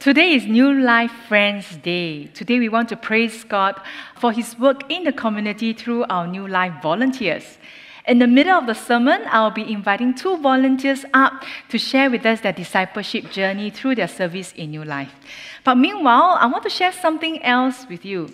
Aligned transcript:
Today 0.00 0.34
is 0.34 0.46
New 0.46 0.72
Life 0.72 1.10
Friends 1.26 1.76
Day. 1.78 2.26
Today 2.26 2.60
we 2.60 2.68
want 2.68 2.88
to 2.90 2.96
praise 2.96 3.42
God 3.42 3.80
for 4.14 4.30
His 4.30 4.56
work 4.56 4.88
in 4.88 5.02
the 5.02 5.12
community 5.12 5.72
through 5.72 6.04
our 6.04 6.24
New 6.24 6.46
Life 6.46 6.80
volunteers. 6.80 7.58
In 8.06 8.20
the 8.20 8.28
middle 8.28 8.54
of 8.54 8.68
the 8.68 8.74
sermon, 8.74 9.22
I'll 9.26 9.50
be 9.50 9.72
inviting 9.72 10.14
two 10.14 10.36
volunteers 10.38 11.04
up 11.12 11.42
to 11.70 11.78
share 11.78 12.12
with 12.12 12.24
us 12.24 12.42
their 12.42 12.52
discipleship 12.52 13.32
journey 13.32 13.70
through 13.70 13.96
their 13.96 14.06
service 14.06 14.52
in 14.52 14.70
New 14.70 14.84
Life. 14.84 15.16
But 15.64 15.74
meanwhile, 15.74 16.38
I 16.38 16.46
want 16.46 16.62
to 16.62 16.70
share 16.70 16.92
something 16.92 17.42
else 17.42 17.84
with 17.88 18.04
you. 18.04 18.30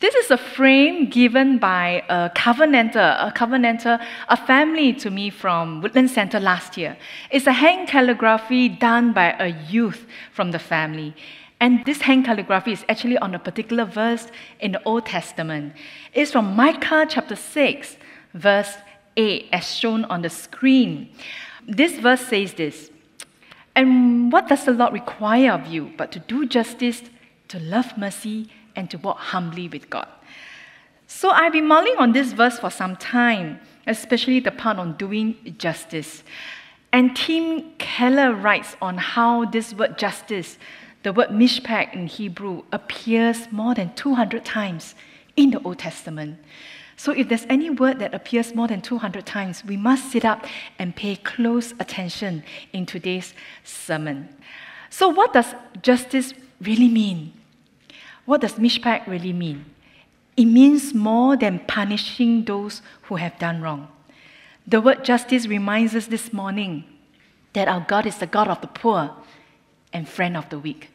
This 0.00 0.14
is 0.14 0.30
a 0.30 0.36
frame 0.36 1.10
given 1.10 1.58
by 1.58 2.04
a 2.08 2.30
covenanter, 2.30 3.16
a 3.18 3.32
covenanter, 3.32 4.00
a 4.28 4.36
family 4.36 4.92
to 4.92 5.10
me 5.10 5.28
from 5.28 5.82
Woodland 5.82 6.08
Center 6.08 6.38
last 6.38 6.76
year. 6.76 6.96
It's 7.32 7.48
a 7.48 7.52
hand 7.52 7.88
calligraphy 7.88 8.68
done 8.68 9.12
by 9.12 9.34
a 9.40 9.48
youth 9.68 10.06
from 10.32 10.52
the 10.52 10.60
family. 10.60 11.16
And 11.58 11.84
this 11.84 12.02
hand 12.02 12.26
calligraphy 12.26 12.70
is 12.70 12.84
actually 12.88 13.18
on 13.18 13.34
a 13.34 13.40
particular 13.40 13.84
verse 13.84 14.28
in 14.60 14.70
the 14.70 14.82
Old 14.84 15.06
Testament. 15.06 15.72
It's 16.14 16.30
from 16.30 16.54
Micah 16.54 17.04
chapter 17.08 17.34
6, 17.34 17.96
verse 18.34 18.76
8, 19.16 19.48
as 19.52 19.74
shown 19.74 20.04
on 20.04 20.22
the 20.22 20.30
screen. 20.30 21.08
This 21.66 21.98
verse 21.98 22.20
says 22.20 22.54
this 22.54 22.92
And 23.74 24.30
what 24.30 24.46
does 24.46 24.64
the 24.64 24.72
Lord 24.74 24.92
require 24.92 25.50
of 25.50 25.66
you 25.66 25.90
but 25.96 26.12
to 26.12 26.20
do 26.20 26.46
justice, 26.46 27.02
to 27.48 27.58
love 27.58 27.98
mercy, 27.98 28.48
and 28.76 28.90
to 28.90 28.98
walk 28.98 29.18
humbly 29.18 29.68
with 29.68 29.90
God. 29.90 30.08
So 31.06 31.30
I've 31.30 31.52
been 31.52 31.66
mulling 31.66 31.96
on 31.98 32.12
this 32.12 32.32
verse 32.32 32.58
for 32.58 32.70
some 32.70 32.94
time, 32.96 33.60
especially 33.86 34.40
the 34.40 34.50
part 34.50 34.78
on 34.78 34.96
doing 34.96 35.54
justice. 35.58 36.22
And 36.92 37.16
Tim 37.16 37.72
Keller 37.78 38.34
writes 38.34 38.76
on 38.80 38.98
how 38.98 39.46
this 39.46 39.72
word 39.74 39.98
justice, 39.98 40.58
the 41.02 41.12
word 41.12 41.30
mishpat 41.30 41.94
in 41.94 42.06
Hebrew, 42.06 42.62
appears 42.72 43.50
more 43.50 43.74
than 43.74 43.94
200 43.94 44.44
times 44.44 44.94
in 45.36 45.50
the 45.50 45.62
Old 45.62 45.78
Testament. 45.78 46.38
So 46.98 47.12
if 47.12 47.28
there's 47.28 47.46
any 47.48 47.70
word 47.70 48.00
that 48.00 48.12
appears 48.12 48.54
more 48.54 48.66
than 48.66 48.82
200 48.82 49.24
times, 49.24 49.64
we 49.64 49.76
must 49.76 50.10
sit 50.10 50.24
up 50.24 50.46
and 50.78 50.96
pay 50.96 51.14
close 51.14 51.72
attention 51.78 52.42
in 52.72 52.86
today's 52.86 53.34
sermon. 53.62 54.28
So, 54.90 55.08
what 55.08 55.32
does 55.32 55.54
justice 55.80 56.34
really 56.60 56.88
mean? 56.88 57.34
What 58.28 58.42
does 58.42 58.56
mishpat 58.56 59.06
really 59.06 59.32
mean? 59.32 59.64
It 60.36 60.44
means 60.44 60.92
more 60.92 61.34
than 61.34 61.60
punishing 61.60 62.44
those 62.44 62.82
who 63.04 63.16
have 63.16 63.38
done 63.38 63.62
wrong. 63.62 63.88
The 64.66 64.82
word 64.82 65.02
justice 65.02 65.46
reminds 65.46 65.94
us 65.94 66.08
this 66.08 66.30
morning 66.30 66.84
that 67.54 67.68
our 67.68 67.80
God 67.80 68.04
is 68.04 68.18
the 68.18 68.26
God 68.26 68.48
of 68.48 68.60
the 68.60 68.66
poor 68.66 69.16
and 69.94 70.06
friend 70.06 70.36
of 70.36 70.46
the 70.50 70.58
weak. 70.58 70.90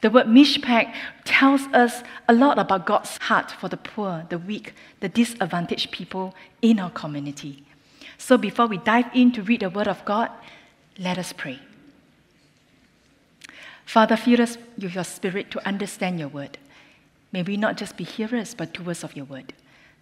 The 0.00 0.10
word 0.10 0.28
mishpat 0.28 0.94
tells 1.24 1.62
us 1.74 2.04
a 2.28 2.32
lot 2.32 2.56
about 2.56 2.86
God's 2.86 3.18
heart 3.18 3.50
for 3.50 3.68
the 3.68 3.76
poor, 3.76 4.24
the 4.28 4.38
weak, 4.38 4.72
the 5.00 5.08
disadvantaged 5.08 5.90
people 5.90 6.36
in 6.62 6.78
our 6.78 6.90
community. 6.90 7.64
So 8.16 8.38
before 8.38 8.68
we 8.68 8.78
dive 8.78 9.06
in 9.12 9.32
to 9.32 9.42
read 9.42 9.62
the 9.62 9.70
word 9.70 9.88
of 9.88 10.04
God, 10.04 10.30
let 11.00 11.18
us 11.18 11.32
pray. 11.32 11.58
Father, 13.84 14.16
fill 14.16 14.40
us 14.40 14.56
with 14.80 14.94
your 14.94 15.02
spirit 15.02 15.50
to 15.50 15.66
understand 15.66 16.20
your 16.20 16.28
word. 16.28 16.58
May 17.36 17.42
we 17.42 17.58
not 17.58 17.76
just 17.76 17.98
be 17.98 18.04
hearers, 18.04 18.54
but 18.54 18.72
doers 18.72 19.04
of 19.04 19.14
your 19.14 19.26
word. 19.26 19.52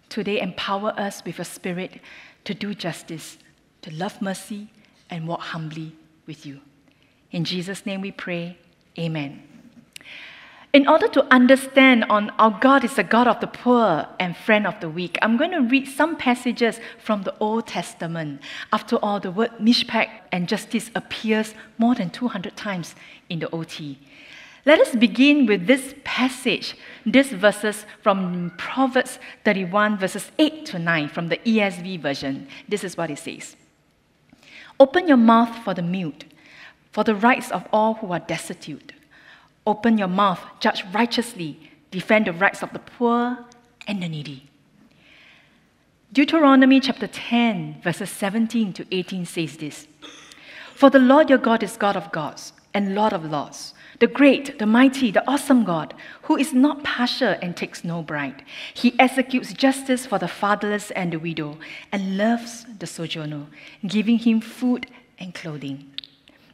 Today, 0.07 0.39
empower 0.39 0.97
us 0.97 1.21
with 1.25 1.37
your 1.37 1.43
spirit 1.43 1.99
to 2.45 2.53
do 2.53 2.73
justice, 2.73 3.37
to 3.81 3.93
love 3.93 4.21
mercy, 4.21 4.71
and 5.09 5.27
walk 5.27 5.41
humbly 5.41 5.97
with 6.25 6.45
you. 6.45 6.61
In 7.31 7.43
Jesus' 7.43 7.85
name 7.85 7.99
we 7.99 8.11
pray. 8.13 8.57
Amen. 8.97 9.43
In 10.71 10.87
order 10.87 11.09
to 11.09 11.25
understand 11.29 12.05
on 12.05 12.29
our 12.39 12.51
God 12.51 12.85
is 12.85 12.95
the 12.95 13.03
God 13.03 13.27
of 13.27 13.41
the 13.41 13.47
poor 13.47 14.07
and 14.17 14.37
friend 14.37 14.65
of 14.65 14.79
the 14.79 14.89
weak, 14.89 15.17
I'm 15.21 15.35
going 15.35 15.51
to 15.51 15.59
read 15.61 15.89
some 15.89 16.15
passages 16.15 16.79
from 16.99 17.23
the 17.23 17.35
Old 17.41 17.67
Testament. 17.67 18.39
After 18.71 18.95
all, 18.95 19.19
the 19.19 19.31
word 19.31 19.51
mishpat 19.59 20.07
and 20.31 20.47
justice 20.47 20.89
appears 20.95 21.53
more 21.77 21.95
than 21.95 22.11
200 22.11 22.55
times 22.55 22.95
in 23.27 23.39
the 23.39 23.49
OT. 23.53 23.99
Let 24.65 24.79
us 24.79 24.95
begin 24.95 25.45
with 25.45 25.67
this 25.67 25.93
passage, 26.03 26.75
these 27.05 27.31
verses 27.31 27.85
from 28.01 28.51
Proverbs 28.57 29.19
31, 29.43 29.99
verses 29.99 30.31
8 30.39 30.65
to 30.65 30.79
9 30.79 31.07
from 31.09 31.29
the 31.29 31.37
ESV 31.37 31.99
version. 31.99 32.47
This 32.67 32.83
is 32.83 32.97
what 32.97 33.11
it 33.11 33.19
says 33.19 33.55
Open 34.79 35.07
your 35.07 35.17
mouth 35.17 35.55
for 35.63 35.75
the 35.75 35.83
mute, 35.83 36.25
for 36.91 37.03
the 37.03 37.13
rights 37.13 37.51
of 37.51 37.67
all 37.71 37.93
who 37.95 38.11
are 38.11 38.19
destitute. 38.19 38.93
Open 39.67 39.99
your 39.99 40.07
mouth, 40.07 40.41
judge 40.59 40.83
righteously, 40.91 41.71
defend 41.91 42.25
the 42.25 42.33
rights 42.33 42.63
of 42.63 42.73
the 42.73 42.79
poor 42.79 43.37
and 43.87 44.01
the 44.01 44.09
needy. 44.09 44.49
Deuteronomy 46.11 46.79
chapter 46.79 47.07
10, 47.07 47.81
verses 47.83 48.09
17 48.09 48.73
to 48.73 48.87
18 48.89 49.27
says 49.27 49.57
this 49.57 49.87
For 50.73 50.89
the 50.89 50.97
Lord 50.97 51.29
your 51.29 51.37
God 51.37 51.61
is 51.61 51.77
God 51.77 51.95
of 51.95 52.11
gods 52.11 52.53
and 52.73 52.95
Lord 52.95 53.13
of 53.13 53.25
lords 53.25 53.74
the 53.99 54.07
great, 54.07 54.59
the 54.59 54.65
mighty, 54.65 55.11
the 55.11 55.27
awesome 55.29 55.63
God, 55.63 55.93
who 56.23 56.35
is 56.35 56.53
not 56.53 56.83
partial 56.83 57.35
and 57.41 57.55
takes 57.55 57.83
no 57.83 58.01
bribe. 58.01 58.41
He 58.73 58.97
executes 58.99 59.53
justice 59.53 60.05
for 60.05 60.19
the 60.19 60.27
fatherless 60.27 60.91
and 60.91 61.13
the 61.13 61.19
widow 61.19 61.57
and 61.91 62.17
loves 62.17 62.65
the 62.79 62.87
sojourner, 62.87 63.45
giving 63.87 64.19
him 64.19 64.41
food 64.41 64.87
and 65.17 65.33
clothing. 65.33 65.91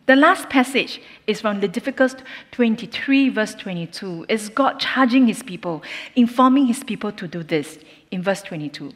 The 0.05 0.15
last 0.15 0.49
passage 0.49 1.01
is 1.25 1.41
from 1.41 1.61
Leviticus 1.61 2.15
23, 2.51 3.29
verse 3.29 3.55
22. 3.55 4.25
It's 4.29 4.49
God 4.49 4.79
charging 4.79 5.27
his 5.27 5.41
people, 5.41 5.83
informing 6.15 6.65
his 6.67 6.83
people 6.83 7.11
to 7.13 7.27
do 7.27 7.43
this. 7.43 7.79
In 8.11 8.21
verse 8.21 8.41
22, 8.41 8.91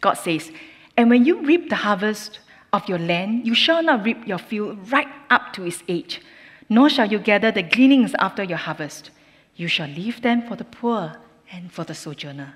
God 0.00 0.14
says, 0.14 0.50
And 0.96 1.10
when 1.10 1.24
you 1.24 1.42
reap 1.42 1.68
the 1.68 1.76
harvest 1.76 2.40
of 2.72 2.88
your 2.88 2.98
land, 2.98 3.46
you 3.46 3.54
shall 3.54 3.82
not 3.82 4.04
reap 4.04 4.26
your 4.26 4.38
field 4.38 4.90
right 4.90 5.08
up 5.30 5.52
to 5.54 5.64
its 5.64 5.82
age 5.86 6.20
nor 6.68 6.88
shall 6.88 7.10
you 7.10 7.18
gather 7.18 7.50
the 7.50 7.62
gleanings 7.62 8.14
after 8.18 8.42
your 8.42 8.58
harvest. 8.58 9.10
You 9.56 9.68
shall 9.68 9.88
leave 9.88 10.22
them 10.22 10.42
for 10.42 10.56
the 10.56 10.64
poor 10.64 11.16
and 11.50 11.72
for 11.72 11.84
the 11.84 11.94
sojourner. 11.94 12.54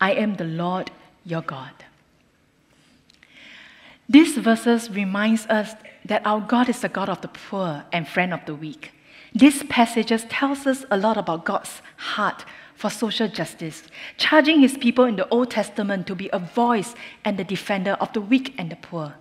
I 0.00 0.12
am 0.12 0.36
the 0.36 0.44
Lord 0.44 0.90
your 1.24 1.42
God. 1.42 1.72
These 4.08 4.36
verses 4.38 4.90
reminds 4.90 5.46
us 5.46 5.74
that 6.04 6.22
our 6.24 6.40
God 6.40 6.68
is 6.68 6.80
the 6.80 6.88
God 6.88 7.08
of 7.08 7.20
the 7.20 7.28
poor 7.28 7.84
and 7.92 8.06
friend 8.06 8.32
of 8.32 8.44
the 8.46 8.54
weak. 8.54 8.92
These 9.34 9.64
passages 9.64 10.24
tells 10.28 10.66
us 10.66 10.84
a 10.90 10.96
lot 10.96 11.16
about 11.16 11.44
God's 11.44 11.82
heart 11.96 12.44
for 12.74 12.90
social 12.90 13.26
justice, 13.26 13.84
charging 14.16 14.60
his 14.60 14.76
people 14.76 15.04
in 15.04 15.16
the 15.16 15.28
Old 15.28 15.50
Testament 15.50 16.06
to 16.06 16.14
be 16.14 16.30
a 16.32 16.38
voice 16.38 16.94
and 17.24 17.38
the 17.38 17.44
defender 17.44 17.92
of 17.94 18.12
the 18.12 18.20
weak 18.20 18.54
and 18.58 18.70
the 18.70 18.76
poor, 18.76 19.14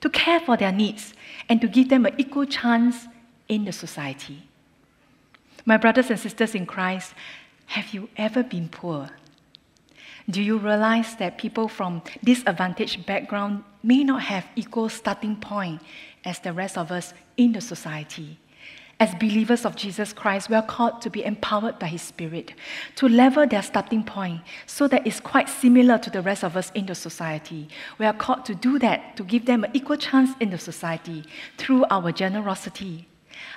to 0.00 0.08
care 0.10 0.40
for 0.40 0.56
their 0.56 0.72
needs 0.72 1.14
and 1.48 1.60
to 1.60 1.68
give 1.68 1.88
them 1.88 2.06
an 2.06 2.14
equal 2.18 2.46
chance 2.46 3.06
in 3.48 3.64
the 3.64 3.72
society. 3.72 4.48
My 5.64 5.76
brothers 5.76 6.10
and 6.10 6.18
sisters 6.18 6.54
in 6.54 6.66
Christ, 6.66 7.14
have 7.66 7.94
you 7.94 8.08
ever 8.16 8.42
been 8.42 8.68
poor? 8.68 9.10
Do 10.28 10.42
you 10.42 10.58
realize 10.58 11.16
that 11.16 11.38
people 11.38 11.68
from 11.68 12.02
disadvantaged 12.22 13.04
background 13.04 13.64
may 13.82 14.04
not 14.04 14.22
have 14.22 14.46
equal 14.56 14.88
starting 14.88 15.36
point 15.36 15.82
as 16.24 16.38
the 16.38 16.52
rest 16.52 16.78
of 16.78 16.90
us 16.90 17.12
in 17.36 17.52
the 17.52 17.60
society? 17.60 18.38
As 19.00 19.14
believers 19.16 19.66
of 19.66 19.74
Jesus 19.74 20.12
Christ, 20.12 20.48
we 20.48 20.56
are 20.56 20.62
called 20.62 21.02
to 21.02 21.10
be 21.10 21.24
empowered 21.24 21.78
by 21.78 21.88
His 21.88 22.00
Spirit 22.00 22.54
to 22.96 23.08
level 23.08 23.46
their 23.46 23.62
starting 23.62 24.04
point 24.04 24.40
so 24.66 24.86
that 24.88 25.06
it's 25.06 25.20
quite 25.20 25.48
similar 25.48 25.98
to 25.98 26.10
the 26.10 26.22
rest 26.22 26.44
of 26.44 26.56
us 26.56 26.70
in 26.74 26.86
the 26.86 26.94
society. 26.94 27.68
We 27.98 28.06
are 28.06 28.12
called 28.12 28.44
to 28.46 28.54
do 28.54 28.78
that, 28.78 29.16
to 29.16 29.24
give 29.24 29.46
them 29.46 29.64
an 29.64 29.72
equal 29.74 29.96
chance 29.96 30.30
in 30.40 30.50
the 30.50 30.58
society 30.58 31.24
through 31.58 31.84
our 31.90 32.12
generosity, 32.12 33.06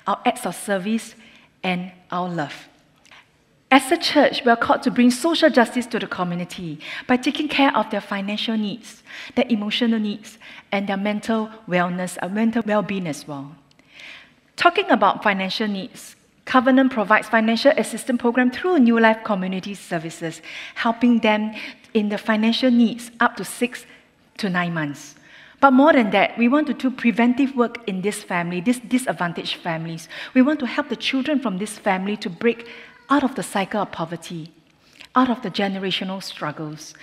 our 0.07 0.19
acts 0.25 0.45
of 0.45 0.55
service, 0.55 1.15
and 1.63 1.91
our 2.11 2.29
love. 2.29 2.67
As 3.69 3.91
a 3.91 3.97
church, 3.97 4.45
we 4.45 4.51
are 4.51 4.55
called 4.55 4.81
to 4.83 4.91
bring 4.91 5.11
social 5.11 5.49
justice 5.49 5.85
to 5.87 5.99
the 5.99 6.07
community 6.07 6.79
by 7.05 7.17
taking 7.17 7.49
care 7.49 7.75
of 7.75 7.89
their 7.89 7.99
financial 7.99 8.55
needs, 8.55 9.03
their 9.35 9.45
emotional 9.49 9.99
needs, 9.99 10.37
and 10.71 10.87
their 10.87 10.95
mental 10.95 11.49
wellness, 11.67 12.17
and 12.21 12.31
uh, 12.31 12.33
mental 12.33 12.63
well 12.65 12.81
being 12.81 13.07
as 13.07 13.27
well. 13.27 13.55
Talking 14.55 14.89
about 14.89 15.21
financial 15.21 15.67
needs, 15.67 16.15
Covenant 16.47 16.93
provides 16.93 17.27
financial 17.27 17.73
assistance 17.75 18.21
program 18.21 18.51
through 18.51 18.79
New 18.79 18.97
Life 19.01 19.21
Community 19.25 19.73
Services, 19.73 20.41
helping 20.75 21.19
them 21.19 21.53
in 21.93 22.07
the 22.07 22.17
financial 22.17 22.71
needs 22.71 23.11
up 23.19 23.35
to 23.35 23.43
six 23.43 23.85
to 24.37 24.49
nine 24.49 24.73
months. 24.73 25.15
But 25.59 25.71
more 25.71 25.93
than 25.93 26.11
that, 26.11 26.37
we 26.37 26.47
want 26.47 26.67
to 26.67 26.73
do 26.73 26.91
preventive 26.91 27.55
work 27.55 27.77
in 27.87 28.01
this 28.01 28.21
family, 28.21 28.61
these 28.61 28.79
disadvantaged 28.79 29.55
families. 29.55 30.07
We 30.33 30.43
want 30.43 30.59
to 30.59 30.67
help 30.67 30.89
the 30.89 30.95
children 30.95 31.39
from 31.39 31.57
this 31.57 31.79
family 31.79 32.15
to 32.17 32.29
break 32.29 32.67
out 33.09 33.23
of 33.23 33.35
the 33.35 33.43
cycle 33.43 33.81
of 33.81 33.91
poverty, 33.91 34.51
out 35.15 35.29
of 35.29 35.41
the 35.41 35.49
generational 35.49 36.21
struggles. 36.21 36.93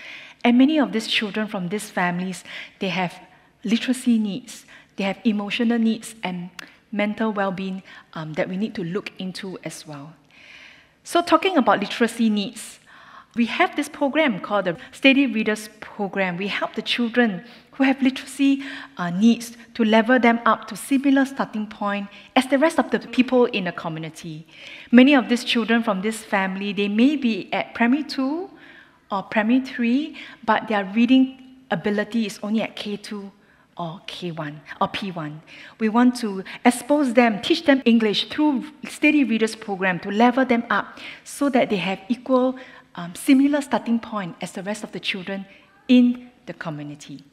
And 0.45 0.57
many 0.57 0.79
of 0.79 0.93
these 0.93 1.09
children 1.09 1.49
from 1.49 1.69
these 1.69 1.91
families, 1.91 2.45
they 2.79 2.91
have 2.91 3.19
literacy 3.65 4.19
needs, 4.19 4.67
they 4.97 5.05
have 5.05 5.19
emotional 5.25 5.79
needs 5.79 6.15
and 6.23 6.51
mental 6.93 7.33
well-being 7.33 7.83
um, 8.13 8.35
that 8.35 8.49
we 8.49 8.57
need 8.57 8.75
to 8.77 8.85
look 8.85 9.11
into 9.19 9.59
as 9.65 9.87
well. 9.87 10.13
So 11.03 11.23
talking 11.23 11.57
about 11.57 11.81
literacy 11.81 12.31
needs, 12.31 12.79
we 13.35 13.47
have 13.47 13.75
this 13.75 13.89
program 13.89 14.39
called 14.39 14.67
the 14.67 14.77
Steady 14.93 15.27
Readers 15.27 15.69
Program. 15.81 16.37
We 16.37 16.47
help 16.47 16.75
the 16.75 16.83
children 16.83 17.45
who 17.75 17.85
have 17.85 18.01
literacy 18.03 18.63
uh, 18.97 19.11
needs 19.11 19.57
to 19.75 19.85
level 19.85 20.19
them 20.19 20.41
up 20.47 20.67
to 20.69 20.77
similar 20.77 21.25
starting 21.25 21.67
point 21.67 22.09
as 22.37 22.47
the 22.47 22.59
rest 22.59 22.79
of 22.79 22.91
the 22.91 22.99
people 22.99 23.47
in 23.47 23.65
the 23.65 23.73
community. 23.73 24.47
Many 24.91 25.15
of 25.15 25.29
these 25.29 25.45
children 25.45 25.83
from 25.83 26.03
this 26.03 26.23
family, 26.23 26.73
they 26.73 26.89
may 26.89 27.17
be 27.17 27.53
at 27.53 27.75
primary 27.75 28.05
two 28.05 28.51
or 29.11 29.23
primary 29.23 29.61
three, 29.61 30.17
but 30.45 30.69
their 30.69 30.85
reading 30.95 31.41
ability 31.71 32.27
is 32.27 32.39
only 32.43 32.63
at 32.63 32.77
K2 32.77 33.31
or 33.77 34.01
K1 34.07 34.61
or 34.81 34.89
P1. 34.89 35.41
We 35.81 35.89
want 35.89 36.17
to 36.17 36.45
expose 36.65 37.15
them, 37.15 37.43
teach 37.43 37.65
them 37.65 37.83
English 37.85 38.29
through 38.29 38.65
Steady 38.89 39.25
Readers 39.25 39.57
program 39.57 39.99
to 40.01 40.11
level 40.11 40.45
them 40.45 40.65
up 40.71 40.99
so 41.25 41.49
that 41.51 41.71
they 41.71 41.77
have 41.77 41.99
equal, 42.09 42.57
um, 42.95 43.15
similar 43.15 43.61
starting 43.61 43.99
point 43.99 44.37
as 44.41 44.53
the 44.53 44.63
rest 44.63 44.85
of 44.85 44.93
the 44.93 45.01
children 45.01 45.47
in 45.89 46.31
the 46.47 46.53
community. 46.53 47.25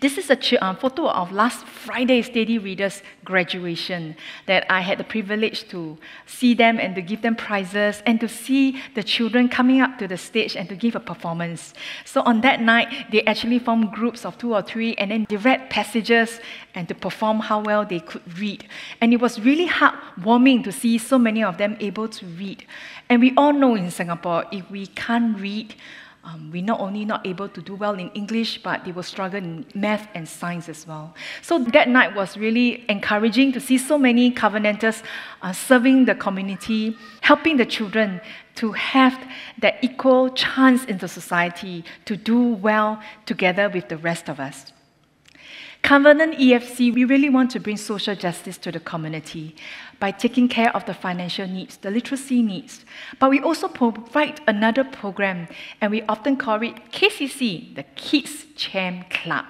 This 0.00 0.18
is 0.18 0.30
a 0.30 0.64
uh, 0.64 0.74
photo 0.74 1.08
of 1.08 1.32
last 1.32 1.66
Friday's 1.66 2.26
Steady 2.26 2.58
Readers 2.58 3.02
graduation 3.24 4.16
that 4.46 4.64
I 4.70 4.80
had 4.80 4.98
the 4.98 5.04
privilege 5.04 5.68
to 5.68 5.98
see 6.26 6.54
them 6.54 6.78
and 6.78 6.94
to 6.94 7.02
give 7.02 7.22
them 7.22 7.36
prizes 7.36 8.02
and 8.06 8.20
to 8.20 8.28
see 8.28 8.80
the 8.94 9.02
children 9.02 9.48
coming 9.48 9.80
up 9.80 9.98
to 9.98 10.08
the 10.08 10.16
stage 10.16 10.56
and 10.56 10.68
to 10.68 10.76
give 10.76 10.94
a 10.94 11.00
performance. 11.00 11.74
So 12.04 12.22
on 12.22 12.40
that 12.42 12.60
night, 12.60 13.10
they 13.10 13.22
actually 13.24 13.58
formed 13.58 13.92
groups 13.92 14.24
of 14.24 14.38
two 14.38 14.54
or 14.54 14.62
three 14.62 14.94
and 14.94 15.10
then 15.10 15.26
they 15.28 15.36
read 15.36 15.70
passages 15.70 16.40
and 16.74 16.88
to 16.88 16.94
perform 16.94 17.40
how 17.40 17.60
well 17.60 17.84
they 17.84 18.00
could 18.00 18.38
read. 18.38 18.66
And 19.00 19.12
it 19.12 19.20
was 19.20 19.40
really 19.40 19.68
heartwarming 19.68 20.64
to 20.64 20.72
see 20.72 20.98
so 20.98 21.18
many 21.18 21.42
of 21.42 21.58
them 21.58 21.76
able 21.80 22.08
to 22.08 22.26
read. 22.26 22.66
And 23.08 23.20
we 23.20 23.32
all 23.36 23.52
know 23.52 23.74
in 23.74 23.90
Singapore, 23.90 24.44
if 24.50 24.70
we 24.70 24.86
can't 24.88 25.38
read, 25.38 25.74
um, 26.26 26.50
we 26.50 26.60
not 26.60 26.80
only 26.80 27.04
not 27.04 27.24
able 27.24 27.48
to 27.48 27.62
do 27.62 27.76
well 27.76 27.94
in 27.94 28.10
English, 28.10 28.60
but 28.62 28.84
they 28.84 28.90
will 28.90 29.04
struggle 29.04 29.38
in 29.38 29.64
math 29.74 30.08
and 30.12 30.28
science 30.28 30.68
as 30.68 30.84
well. 30.86 31.14
So 31.40 31.58
that 31.58 31.88
night 31.88 32.16
was 32.16 32.36
really 32.36 32.84
encouraging 32.88 33.52
to 33.52 33.60
see 33.60 33.78
so 33.78 33.96
many 33.96 34.32
Covenanters 34.32 35.04
uh, 35.42 35.52
serving 35.52 36.06
the 36.06 36.16
community, 36.16 36.96
helping 37.20 37.58
the 37.58 37.66
children 37.66 38.20
to 38.56 38.72
have 38.72 39.16
that 39.58 39.76
equal 39.82 40.30
chance 40.30 40.84
in 40.86 40.98
the 40.98 41.08
society 41.08 41.84
to 42.06 42.16
do 42.16 42.40
well 42.54 43.00
together 43.24 43.68
with 43.68 43.88
the 43.88 43.96
rest 43.96 44.28
of 44.28 44.40
us. 44.40 44.72
Covenant 45.86 46.34
EFC, 46.38 46.92
we 46.92 47.04
really 47.04 47.30
want 47.30 47.52
to 47.52 47.60
bring 47.60 47.76
social 47.76 48.16
justice 48.16 48.58
to 48.58 48.72
the 48.72 48.80
community 48.80 49.54
by 50.00 50.10
taking 50.10 50.48
care 50.48 50.74
of 50.74 50.84
the 50.84 50.92
financial 50.92 51.46
needs, 51.46 51.76
the 51.76 51.92
literacy 51.92 52.42
needs. 52.42 52.84
But 53.20 53.30
we 53.30 53.40
also 53.40 53.68
provide 53.68 54.40
another 54.48 54.82
program, 54.82 55.46
and 55.80 55.92
we 55.92 56.02
often 56.08 56.38
call 56.38 56.60
it 56.64 56.90
KCC, 56.90 57.76
the 57.76 57.84
Kids 57.94 58.46
Champ 58.56 59.08
Club. 59.10 59.44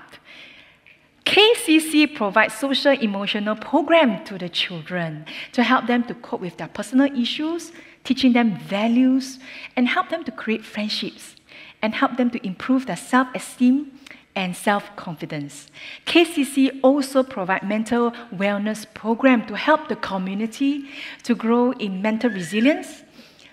KCC 1.25 2.15
provides 2.15 2.53
social 2.53 2.93
emotional 2.93 3.57
program 3.57 4.23
to 4.27 4.37
the 4.37 4.51
children 4.51 5.25
to 5.53 5.63
help 5.63 5.87
them 5.87 6.05
to 6.05 6.15
cope 6.17 6.43
with 6.43 6.59
their 6.59 6.69
personal 6.69 7.11
issues, 7.19 7.73
teaching 8.05 8.35
them 8.35 8.59
values, 8.59 9.39
and 9.75 9.89
help 9.89 10.11
them 10.11 10.23
to 10.25 10.33
create 10.33 10.67
friendships, 10.67 11.35
and 11.81 11.95
help 11.95 12.19
them 12.19 12.29
to 12.29 12.47
improve 12.47 12.85
their 12.85 12.95
self-esteem 12.95 13.91
and 14.37 14.55
self-confidence. 14.55 15.69
KCC 16.05 16.79
also 16.83 17.23
provide 17.23 17.63
mental 17.63 18.13
wellness 18.35 18.87
program 18.93 19.47
to 19.47 19.57
help 19.57 19.89
the 19.89 19.97
community 19.97 20.85
to 21.25 21.35
grow 21.35 21.73
in 21.73 22.03
mental 22.03 22.31
resilience, 22.31 23.03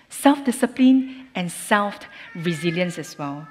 self-discipline, 0.09 1.29
and 1.33 1.51
self-resilience 1.51 2.99
as 2.99 3.17
well. 3.17 3.47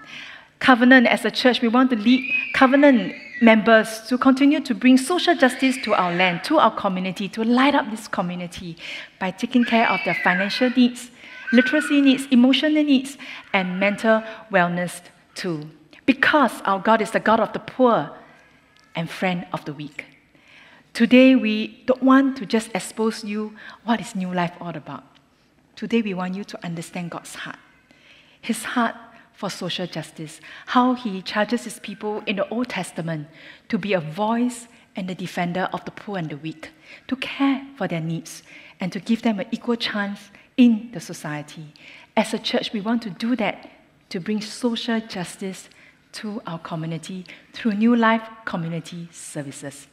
Covenant 0.59 1.09
as 1.09 1.25
a 1.25 1.31
church, 1.31 1.63
we 1.63 1.69
want 1.69 1.91
to 1.91 1.97
lead 1.97 2.23
Covenant 2.55 3.15
members 3.41 4.03
to 4.07 4.17
continue 4.17 4.61
to 4.61 4.75
bring 4.75 4.97
social 4.97 5.35
justice 5.35 5.77
to 5.83 5.95
our 5.95 6.15
land, 6.15 6.45
to 6.45 6.59
our 6.59 6.71
community, 6.71 7.29
to 7.31 7.43
light 7.43 7.75
up 7.75 7.91
this 7.91 8.07
community 8.07 8.77
by 9.19 9.33
taking 9.33 9.65
care 9.65 9.91
of 9.91 9.99
their 10.05 10.15
financial 10.23 10.71
needs, 10.71 11.11
literacy 11.53 12.01
needs, 12.01 12.27
emotional 12.31 12.85
needs, 12.85 13.19
and 13.53 13.81
mental 13.81 14.23
wellness 14.53 15.01
too 15.35 15.69
because 16.33 16.63
our 16.65 16.79
God 16.79 17.03
is 17.03 17.11
the 17.11 17.21
God 17.21 17.41
of 17.41 17.53
the 17.53 17.59
poor 17.59 18.11
and 18.95 19.11
friend 19.11 19.47
of 19.53 19.67
the 19.67 19.75
weak. 19.75 20.07
Today, 20.95 21.37
we 21.37 21.83
don't 21.85 22.03
want 22.03 22.39
to 22.39 22.47
just 22.47 22.71
expose 22.75 23.23
you 23.23 23.55
what 23.85 24.01
is 24.01 24.15
New 24.15 24.33
Life 24.33 24.55
all 24.59 24.75
about. 24.75 25.05
Today, 25.77 26.01
we 26.01 26.15
want 26.15 26.35
you 26.35 26.43
to 26.45 26.65
understand 26.65 27.11
God's 27.11 27.35
heart. 27.35 27.59
His 28.41 28.65
heart 28.65 28.95
for 29.35 29.51
social 29.51 29.87
justice, 29.87 30.41
how 30.65 30.95
He 30.95 31.21
charges 31.21 31.65
His 31.65 31.79
people 31.81 32.23
in 32.27 32.37
the 32.37 32.49
Old 32.49 32.71
Testament 32.71 33.29
to 33.69 33.77
be 33.77 33.93
a 33.93 34.01
voice 34.01 34.69
and 34.97 35.11
the 35.11 35.15
defender 35.15 35.69
of 35.75 35.85
the 35.85 35.91
poor 35.91 36.17
and 36.17 36.31
the 36.31 36.39
weak, 36.39 36.71
to 37.09 37.17
care 37.17 37.63
for 37.77 37.87
their 37.87 38.01
needs, 38.01 38.43
and 38.81 38.91
to 38.93 39.01
give 39.01 39.21
them 39.21 39.39
an 39.39 39.49
equal 39.51 39.77
chance 39.77 40.31
in 40.57 40.89
the 40.95 41.01
society. 41.01 41.75
As 42.17 42.33
a 42.33 42.39
church, 42.39 42.73
we 42.73 42.81
want 42.81 43.03
to 43.03 43.11
do 43.11 43.37
that 43.37 43.69
to 44.09 44.19
bring 44.19 44.41
social 44.41 44.99
justice 44.99 45.69
to 46.13 46.43
our 46.47 46.59
community 46.59 47.25
through 47.53 47.75
New 47.75 47.97
Life 47.97 48.23
Community 48.45 49.09
Services. 49.11 49.87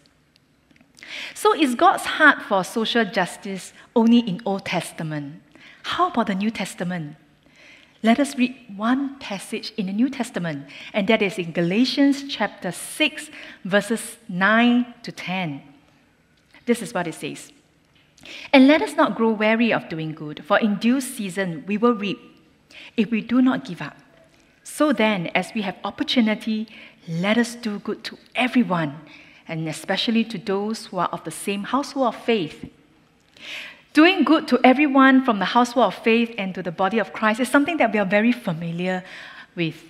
So 1.33 1.53
is 1.55 1.75
God's 1.75 2.05
heart 2.05 2.41
for 2.43 2.63
social 2.63 3.05
justice 3.05 3.73
only 3.95 4.19
in 4.19 4.41
Old 4.45 4.65
Testament? 4.65 5.41
How 5.83 6.09
about 6.09 6.27
the 6.27 6.35
New 6.35 6.51
Testament? 6.51 7.15
Let 8.01 8.19
us 8.19 8.37
read 8.37 8.55
one 8.75 9.19
passage 9.19 9.73
in 9.75 9.87
the 9.87 9.93
New 9.93 10.09
Testament, 10.09 10.67
and 10.93 11.07
that 11.07 11.21
is 11.21 11.37
in 11.37 11.51
Galatians 11.51 12.23
chapter 12.29 12.71
6, 12.71 13.29
verses 13.65 14.17
9 14.29 14.93
to 15.03 15.11
10. 15.11 15.61
This 16.65 16.81
is 16.81 16.93
what 16.93 17.07
it 17.07 17.15
says. 17.15 17.51
And 18.53 18.67
let 18.67 18.81
us 18.81 18.95
not 18.95 19.15
grow 19.15 19.31
weary 19.31 19.73
of 19.73 19.89
doing 19.89 20.13
good, 20.13 20.45
for 20.45 20.59
in 20.59 20.75
due 20.75 21.01
season 21.01 21.63
we 21.67 21.77
will 21.77 21.93
reap 21.93 22.19
if 22.95 23.11
we 23.11 23.21
do 23.21 23.41
not 23.41 23.65
give 23.65 23.81
up. 23.81 23.97
So 24.79 24.93
then, 24.93 25.27
as 25.35 25.53
we 25.53 25.61
have 25.63 25.75
opportunity, 25.83 26.65
let 27.05 27.37
us 27.37 27.53
do 27.53 27.79
good 27.79 28.01
to 28.05 28.17
everyone, 28.33 28.95
and 29.45 29.67
especially 29.67 30.23
to 30.23 30.37
those 30.37 30.85
who 30.85 30.99
are 30.99 31.09
of 31.09 31.21
the 31.25 31.31
same 31.31 31.63
household 31.63 32.15
of 32.15 32.23
faith. 32.23 32.63
Doing 33.91 34.23
good 34.23 34.47
to 34.47 34.57
everyone 34.63 35.25
from 35.25 35.39
the 35.39 35.51
household 35.51 35.87
of 35.87 35.95
faith 36.01 36.33
and 36.37 36.55
to 36.55 36.63
the 36.63 36.71
body 36.71 36.97
of 36.97 37.11
Christ 37.11 37.41
is 37.41 37.49
something 37.49 37.75
that 37.75 37.91
we 37.91 37.99
are 37.99 38.05
very 38.05 38.31
familiar 38.31 39.03
with. 39.53 39.83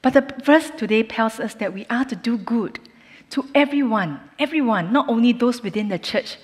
But 0.00 0.14
the 0.14 0.24
verse 0.42 0.70
today 0.70 1.02
tells 1.02 1.38
us 1.38 1.52
that 1.56 1.74
we 1.74 1.84
are 1.90 2.06
to 2.06 2.16
do 2.16 2.38
good 2.38 2.80
to 3.28 3.44
everyone, 3.54 4.20
everyone, 4.38 4.90
not 4.90 5.06
only 5.06 5.32
those 5.32 5.62
within 5.62 5.88
the 5.88 5.98
church, 5.98 6.38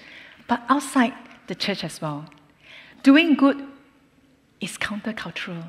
but 0.46 0.60
outside 0.68 1.14
the 1.46 1.54
church 1.54 1.82
as 1.82 1.98
well. 2.02 2.26
Doing 3.02 3.36
good 3.36 3.66
is 4.60 4.76
countercultural. 4.76 5.64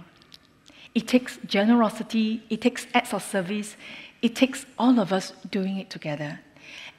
It 0.93 1.07
takes 1.07 1.38
generosity, 1.45 2.43
it 2.50 2.62
takes 2.62 2.86
acts 2.93 3.13
of 3.13 3.24
service, 3.24 3.75
it 4.21 4.36
takes 4.36 4.65
all 4.77 5.00
of 5.00 5.13
us 5.13 5.33
doing 5.50 5.77
it 5.77 5.89
together. 5.89 6.39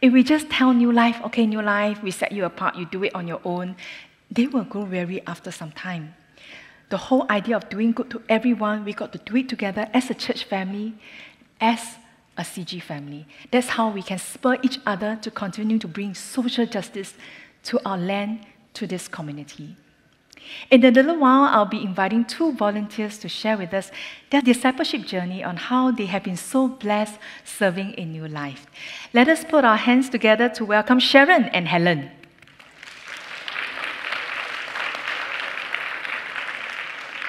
If 0.01 0.13
we 0.13 0.23
just 0.25 0.51
tell 0.51 0.73
New 0.73 0.91
Life, 0.91 1.21
okay, 1.27 1.47
New 1.47 1.63
Life, 1.63 2.03
we 2.03 2.11
set 2.11 2.33
you 2.33 2.45
apart, 2.45 2.77
you 2.77 2.87
do 2.87 3.05
it 3.05 3.15
on 3.15 3.29
your 3.29 3.41
own, 3.45 3.77
they 4.31 4.47
will 4.47 4.65
grow 4.65 4.85
weary 4.85 5.23
after 5.27 5.51
some 5.51 5.73
time. 5.73 6.15
The 6.89 6.97
whole 6.97 7.27
idea 7.31 7.57
of 7.57 7.69
doing 7.69 7.93
good 7.93 8.11
to 8.11 8.23
everyone, 8.29 8.85
we 8.85 8.93
got 8.93 9.13
to 9.13 9.19
do 9.19 9.37
it 9.37 9.49
together 9.49 9.89
as 9.95 10.11
a 10.11 10.15
church 10.15 10.45
family, 10.45 10.95
as 11.61 11.97
a 12.37 12.43
CG 12.43 12.83
family. 12.83 13.27
That's 13.51 13.69
how 13.69 13.91
we 13.91 14.03
can 14.03 14.19
spur 14.19 14.59
each 14.63 14.79
other 14.87 15.19
to 15.23 15.31
continue 15.31 15.79
to 15.79 15.89
bring 15.89 16.15
social 16.15 16.67
justice 16.67 17.15
to 17.65 17.81
our 17.87 17.99
land, 17.99 18.41
to 18.75 18.87
this 18.87 19.07
community. 19.07 19.77
In 20.71 20.85
a 20.85 20.91
little 20.91 21.19
while, 21.19 21.45
I'll 21.45 21.67
be 21.67 21.83
inviting 21.83 22.25
two 22.25 22.53
volunteers 22.53 23.19
to 23.19 23.29
share 23.29 23.59
with 23.59 23.75
us 23.75 23.91
their 24.31 24.41
discipleship 24.41 25.03
journey 25.07 25.45
on 25.45 25.57
how 25.57 25.91
they 25.91 26.07
have 26.07 26.25
been 26.25 26.37
so 26.37 26.69
blessed 26.69 27.19
serving 27.45 27.93
in 27.95 28.13
New 28.13 28.27
Life. 28.27 28.67
Let 29.13 29.29
us 29.29 29.45
put 29.45 29.65
our 29.65 29.77
hands 29.77 30.09
together 30.09 30.49
to 30.51 30.65
welcome 30.65 30.99
Sharon 30.99 31.45
and 31.47 31.69
Helen. 31.69 32.11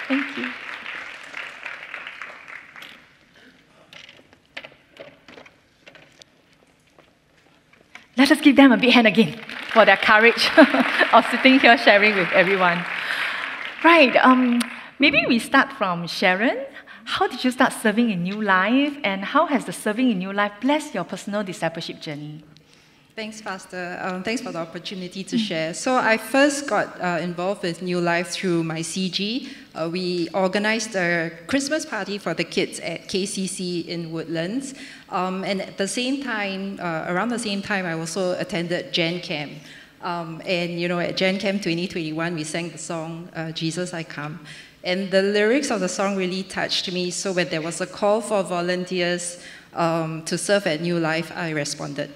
Thank 0.08 0.38
you. 0.38 0.50
Let 8.16 8.30
us 8.30 8.40
give 8.40 8.56
them 8.56 8.72
a 8.72 8.76
big 8.76 8.92
hand 8.92 9.06
again 9.06 9.38
for 9.72 9.84
their 9.84 9.96
courage 9.96 10.48
of 11.12 11.26
sitting 11.30 11.58
here 11.58 11.76
sharing 11.76 12.14
with 12.14 12.30
everyone. 12.32 12.84
Right, 13.84 14.16
um, 14.24 14.62
maybe 14.98 15.26
we 15.28 15.38
start 15.38 15.70
from 15.74 16.06
Sharon. 16.06 16.64
How 17.04 17.26
did 17.26 17.44
you 17.44 17.50
start 17.50 17.74
serving 17.74 18.08
in 18.10 18.22
New 18.22 18.40
Life, 18.40 18.96
and 19.04 19.22
how 19.22 19.44
has 19.44 19.66
the 19.66 19.74
serving 19.74 20.10
in 20.10 20.18
New 20.20 20.32
Life 20.32 20.52
blessed 20.62 20.94
your 20.94 21.04
personal 21.04 21.42
discipleship 21.44 22.00
journey? 22.00 22.42
Thanks, 23.14 23.42
Pastor. 23.42 24.00
Um, 24.00 24.22
thanks 24.22 24.40
for 24.40 24.52
the 24.52 24.58
opportunity 24.60 25.22
to 25.24 25.36
share. 25.36 25.74
So, 25.74 25.96
I 25.96 26.16
first 26.16 26.66
got 26.66 26.98
uh, 26.98 27.18
involved 27.20 27.62
with 27.62 27.82
New 27.82 28.00
Life 28.00 28.28
through 28.28 28.64
my 28.64 28.80
CG. 28.80 29.50
Uh, 29.74 29.90
we 29.92 30.30
organized 30.30 30.96
a 30.96 31.30
Christmas 31.46 31.84
party 31.84 32.16
for 32.16 32.32
the 32.32 32.44
kids 32.44 32.80
at 32.80 33.06
KCC 33.08 33.86
in 33.86 34.12
Woodlands. 34.12 34.72
Um, 35.10 35.44
and 35.44 35.60
at 35.60 35.76
the 35.76 35.88
same 35.88 36.22
time, 36.22 36.80
uh, 36.80 37.04
around 37.08 37.28
the 37.28 37.38
same 37.38 37.60
time, 37.60 37.84
I 37.84 37.92
also 37.92 38.32
attended 38.38 38.94
Gen 38.94 39.20
Camp. 39.20 39.52
Um, 40.04 40.42
and, 40.44 40.78
you 40.78 40.86
know, 40.86 41.00
at 41.00 41.16
Gen 41.16 41.38
Camp 41.38 41.62
2021, 41.62 42.34
we 42.34 42.44
sang 42.44 42.70
the 42.70 42.78
song, 42.78 43.28
uh, 43.34 43.52
Jesus 43.52 43.94
I 43.94 44.02
Come. 44.02 44.38
And 44.84 45.10
the 45.10 45.22
lyrics 45.22 45.70
of 45.70 45.80
the 45.80 45.88
song 45.88 46.14
really 46.16 46.42
touched 46.42 46.92
me. 46.92 47.10
So, 47.10 47.32
when 47.32 47.48
there 47.48 47.62
was 47.62 47.80
a 47.80 47.86
call 47.86 48.20
for 48.20 48.42
volunteers 48.42 49.42
um, 49.72 50.22
to 50.26 50.36
serve 50.36 50.66
at 50.66 50.82
New 50.82 50.98
Life, 50.98 51.32
I 51.34 51.50
responded. 51.50 52.10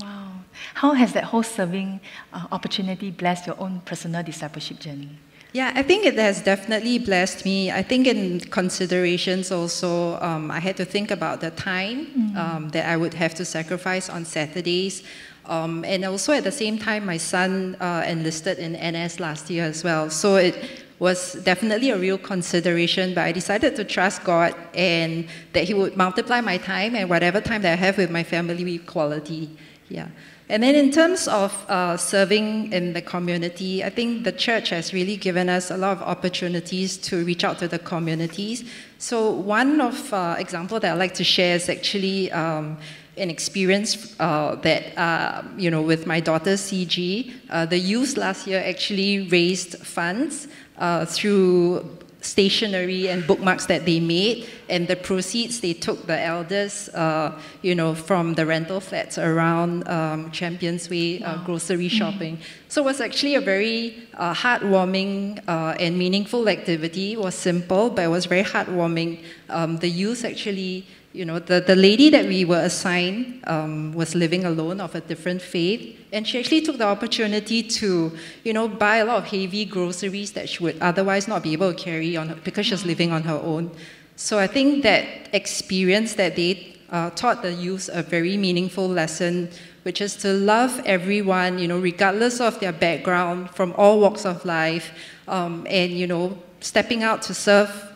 Wow. 0.00 0.32
How 0.74 0.92
has 0.92 1.12
that 1.12 1.24
whole 1.24 1.42
serving 1.42 2.00
uh, 2.32 2.46
opportunity 2.52 3.10
blessed 3.10 3.46
your 3.46 3.60
own 3.60 3.80
personal 3.84 4.22
discipleship 4.22 4.80
journey? 4.80 5.10
Yeah, 5.52 5.72
I 5.74 5.82
think 5.82 6.04
it 6.04 6.14
has 6.16 6.42
definitely 6.42 6.98
blessed 6.98 7.44
me. 7.44 7.72
I 7.72 7.82
think 7.82 8.06
in 8.06 8.40
considerations 8.40 9.50
also, 9.50 10.20
um, 10.20 10.50
I 10.50 10.60
had 10.60 10.76
to 10.76 10.84
think 10.84 11.10
about 11.10 11.40
the 11.40 11.50
time 11.50 12.06
mm-hmm. 12.06 12.36
um, 12.36 12.68
that 12.70 12.86
I 12.86 12.96
would 12.96 13.14
have 13.14 13.34
to 13.36 13.44
sacrifice 13.44 14.10
on 14.10 14.24
Saturdays. 14.26 15.02
Um, 15.48 15.84
and 15.84 16.04
also 16.04 16.32
at 16.32 16.44
the 16.44 16.52
same 16.52 16.78
time, 16.78 17.06
my 17.06 17.16
son 17.16 17.76
uh, 17.80 18.04
enlisted 18.06 18.58
in 18.58 18.72
NS 18.72 19.18
last 19.18 19.50
year 19.50 19.64
as 19.64 19.82
well. 19.82 20.10
So 20.10 20.36
it 20.36 20.56
was 20.98 21.34
definitely 21.44 21.90
a 21.90 21.98
real 21.98 22.18
consideration, 22.18 23.14
but 23.14 23.24
I 23.24 23.32
decided 23.32 23.76
to 23.76 23.84
trust 23.84 24.24
God 24.24 24.54
and 24.74 25.26
that 25.52 25.64
He 25.64 25.74
would 25.74 25.96
multiply 25.96 26.40
my 26.40 26.58
time 26.58 26.94
and 26.94 27.08
whatever 27.08 27.40
time 27.40 27.62
that 27.62 27.72
I 27.72 27.76
have 27.76 27.98
with 27.98 28.10
my 28.10 28.24
family 28.24 28.64
with 28.64 28.86
quality. 28.86 29.50
Yeah. 29.88 30.08
And 30.50 30.62
then 30.62 30.74
in 30.74 30.90
terms 30.90 31.28
of 31.28 31.52
uh, 31.68 31.98
serving 31.98 32.72
in 32.72 32.94
the 32.94 33.02
community, 33.02 33.84
I 33.84 33.90
think 33.90 34.24
the 34.24 34.32
church 34.32 34.70
has 34.70 34.94
really 34.94 35.16
given 35.16 35.50
us 35.50 35.70
a 35.70 35.76
lot 35.76 35.98
of 35.98 36.02
opportunities 36.02 36.96
to 36.98 37.22
reach 37.24 37.44
out 37.44 37.58
to 37.58 37.68
the 37.68 37.78
communities. 37.78 38.64
So 38.96 39.30
one 39.30 39.80
of 39.80 40.12
uh, 40.12 40.36
example 40.38 40.80
that 40.80 40.92
I 40.92 40.94
like 40.94 41.14
to 41.14 41.24
share 41.24 41.56
is 41.56 41.68
actually 41.68 42.32
um, 42.32 42.78
an 43.18 43.30
experience 43.30 44.14
uh, 44.20 44.54
that 44.56 44.96
uh, 44.98 45.42
you 45.56 45.70
know 45.70 45.82
with 45.82 46.06
my 46.06 46.20
daughter 46.20 46.54
CG. 46.54 47.32
Uh, 47.50 47.66
the 47.66 47.78
youth 47.78 48.16
last 48.16 48.46
year 48.46 48.62
actually 48.64 49.28
raised 49.28 49.78
funds 49.78 50.48
uh, 50.78 51.04
through 51.04 51.98
stationery 52.20 53.08
and 53.08 53.26
bookmarks 53.26 53.66
that 53.66 53.84
they 53.84 54.00
made, 54.00 54.46
and 54.68 54.88
the 54.88 54.96
proceeds 54.96 55.60
they 55.60 55.72
took 55.72 56.06
the 56.06 56.18
elders, 56.20 56.88
uh, 56.90 57.38
you 57.62 57.74
know, 57.74 57.94
from 57.94 58.34
the 58.34 58.44
rental 58.44 58.80
flats 58.80 59.18
around 59.18 59.86
um, 59.88 60.30
Champions 60.30 60.90
Way 60.90 61.22
uh, 61.22 61.42
grocery 61.44 61.86
mm-hmm. 61.86 61.96
shopping. 61.96 62.36
Mm-hmm. 62.36 62.68
So 62.68 62.82
it 62.82 62.84
was 62.84 63.00
actually 63.00 63.34
a 63.34 63.40
very 63.40 64.08
uh, 64.14 64.34
heartwarming 64.34 65.42
uh, 65.48 65.74
and 65.78 65.96
meaningful 65.96 66.48
activity. 66.48 67.12
It 67.12 67.20
was 67.20 67.34
simple, 67.34 67.90
but 67.90 68.04
it 68.04 68.08
was 68.08 68.26
very 68.26 68.44
heartwarming. 68.44 69.22
Um, 69.48 69.78
the 69.78 69.88
youth 69.88 70.24
actually 70.24 70.86
you 71.12 71.24
know, 71.24 71.38
the, 71.38 71.60
the 71.60 71.74
lady 71.74 72.10
that 72.10 72.26
we 72.26 72.44
were 72.44 72.60
assigned 72.60 73.42
um, 73.46 73.92
was 73.94 74.14
living 74.14 74.44
alone 74.44 74.80
of 74.80 74.94
a 74.94 75.00
different 75.00 75.40
faith, 75.40 75.96
and 76.12 76.26
she 76.26 76.38
actually 76.38 76.60
took 76.60 76.76
the 76.76 76.84
opportunity 76.84 77.62
to, 77.62 78.12
you 78.44 78.52
know, 78.52 78.68
buy 78.68 78.98
a 78.98 79.04
lot 79.04 79.18
of 79.18 79.24
heavy 79.24 79.64
groceries 79.64 80.32
that 80.32 80.48
she 80.48 80.62
would 80.62 80.78
otherwise 80.80 81.26
not 81.26 81.42
be 81.42 81.52
able 81.54 81.72
to 81.72 81.78
carry 81.82 82.16
on 82.16 82.38
because 82.44 82.66
she 82.66 82.72
was 82.72 82.84
living 82.84 83.10
on 83.10 83.22
her 83.22 83.40
own. 83.42 83.70
So 84.16 84.38
I 84.38 84.46
think 84.46 84.82
that 84.82 85.04
experience 85.32 86.14
that 86.14 86.36
they 86.36 86.76
uh, 86.90 87.10
taught 87.10 87.42
the 87.42 87.52
youth 87.52 87.88
a 87.92 88.02
very 88.02 88.36
meaningful 88.36 88.88
lesson, 88.88 89.50
which 89.84 90.00
is 90.00 90.14
to 90.16 90.32
love 90.32 90.80
everyone, 90.84 91.58
you 91.58 91.68
know, 91.68 91.78
regardless 91.78 92.40
of 92.40 92.60
their 92.60 92.72
background, 92.72 93.50
from 93.50 93.72
all 93.78 94.00
walks 94.00 94.26
of 94.26 94.44
life, 94.44 94.92
um, 95.26 95.66
and 95.70 95.92
you 95.92 96.06
know, 96.06 96.36
stepping 96.60 97.02
out 97.02 97.22
to 97.22 97.34
serve 97.34 97.87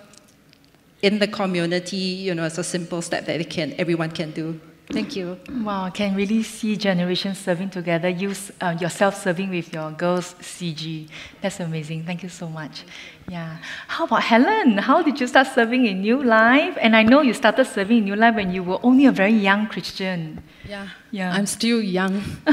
in 1.02 1.18
the 1.18 1.26
community, 1.26 1.96
you 1.96 2.34
know, 2.34 2.44
it's 2.44 2.58
a 2.58 2.64
simple 2.64 3.02
step 3.02 3.26
that 3.26 3.50
can, 3.50 3.74
everyone 3.76 4.10
can 4.12 4.30
do. 4.30 4.60
Thank 4.90 5.16
you. 5.16 5.38
Wow, 5.62 5.84
I 5.84 5.90
can 5.90 6.14
really 6.14 6.42
see 6.42 6.76
generations 6.76 7.38
serving 7.38 7.70
together, 7.70 8.08
you 8.08 8.34
uh, 8.60 8.76
yourself 8.78 9.16
serving 9.16 9.48
with 9.48 9.72
your 9.72 9.90
girls' 9.92 10.34
CG. 10.40 11.08
That's 11.40 11.60
amazing. 11.60 12.04
Thank 12.04 12.22
you 12.22 12.28
so 12.28 12.48
much. 12.48 12.84
Yeah. 13.28 13.56
How 13.88 14.04
about 14.04 14.22
Helen? 14.22 14.78
How 14.78 15.02
did 15.02 15.18
you 15.18 15.26
start 15.26 15.46
serving 15.46 15.86
in 15.86 16.02
New 16.02 16.22
Life? 16.22 16.76
And 16.80 16.94
I 16.94 17.04
know 17.04 17.22
you 17.22 17.32
started 17.32 17.64
serving 17.64 17.98
in 17.98 18.04
New 18.04 18.16
Life 18.16 18.34
when 18.34 18.52
you 18.52 18.62
were 18.62 18.78
only 18.82 19.06
a 19.06 19.12
very 19.12 19.32
young 19.32 19.66
Christian. 19.66 20.42
Yeah. 20.68 20.88
Yeah. 21.10 21.32
I'm 21.32 21.46
still 21.46 21.80
young. 21.80 22.22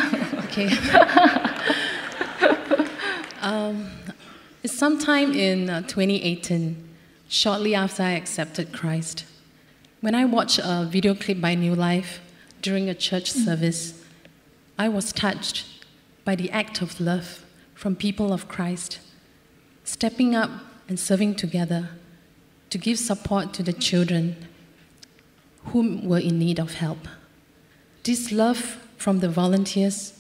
okay. 0.46 0.70
um, 3.42 3.90
it's 4.64 4.78
sometime 4.78 5.34
in 5.34 5.70
uh, 5.70 5.82
2018 5.82 6.89
shortly 7.30 7.76
after 7.76 8.02
I 8.02 8.14
accepted 8.14 8.74
Christ. 8.74 9.24
When 10.02 10.16
I 10.16 10.26
watched 10.26 10.60
a 10.62 10.88
video 10.90 11.14
clip 11.14 11.40
by 11.40 11.54
New 11.54 11.76
Life 11.76 12.20
during 12.62 12.90
a 12.90 12.96
church 12.96 13.32
service, 13.32 14.04
I 14.80 14.90
was 14.90 15.14
touched 15.14 15.66
by 16.26 16.36
the 16.36 16.50
act 16.50 16.82
of 16.82 17.00
love 17.00 17.46
from 17.76 17.96
people 17.96 18.34
of 18.34 18.48
Christ, 18.48 19.00
stepping 19.84 20.36
up 20.36 20.50
and 20.88 21.00
serving 21.00 21.36
together 21.36 21.90
to 22.72 22.80
give 22.80 22.98
support 22.98 23.54
to 23.54 23.64
the 23.64 23.74
children 23.74 24.48
whom 25.66 26.08
were 26.10 26.18
in 26.18 26.40
need 26.40 26.60
of 26.60 26.74
help. 26.76 27.08
This 28.04 28.32
love 28.32 28.80
from 28.98 29.20
the 29.20 29.30
volunteers 29.30 30.20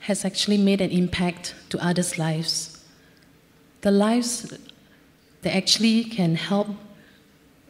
has 0.00 0.24
actually 0.24 0.58
made 0.58 0.80
an 0.80 0.90
impact 0.90 1.54
to 1.68 1.78
others' 1.84 2.18
lives. 2.18 2.84
The 3.82 3.92
lives 3.92 4.52
that 5.42 5.54
actually 5.54 6.04
can 6.04 6.34
help 6.34 6.68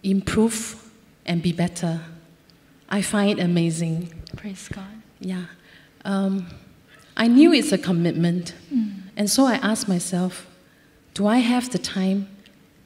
improve 0.02 0.90
and 1.26 1.42
be 1.42 1.52
better. 1.52 2.00
I 2.88 3.02
find 3.02 3.38
it 3.38 3.42
amazing. 3.42 4.12
Praise 4.36 4.68
God. 4.68 5.02
Yeah. 5.20 5.44
Um, 6.04 6.46
I 7.16 7.26
knew 7.26 7.52
it's 7.52 7.72
a 7.72 7.78
commitment. 7.78 8.54
Mm. 8.72 9.02
And 9.16 9.30
so 9.30 9.44
I 9.44 9.54
asked 9.56 9.88
myself, 9.88 10.46
do 11.14 11.26
I 11.26 11.38
have 11.38 11.70
the 11.70 11.78
time 11.78 12.28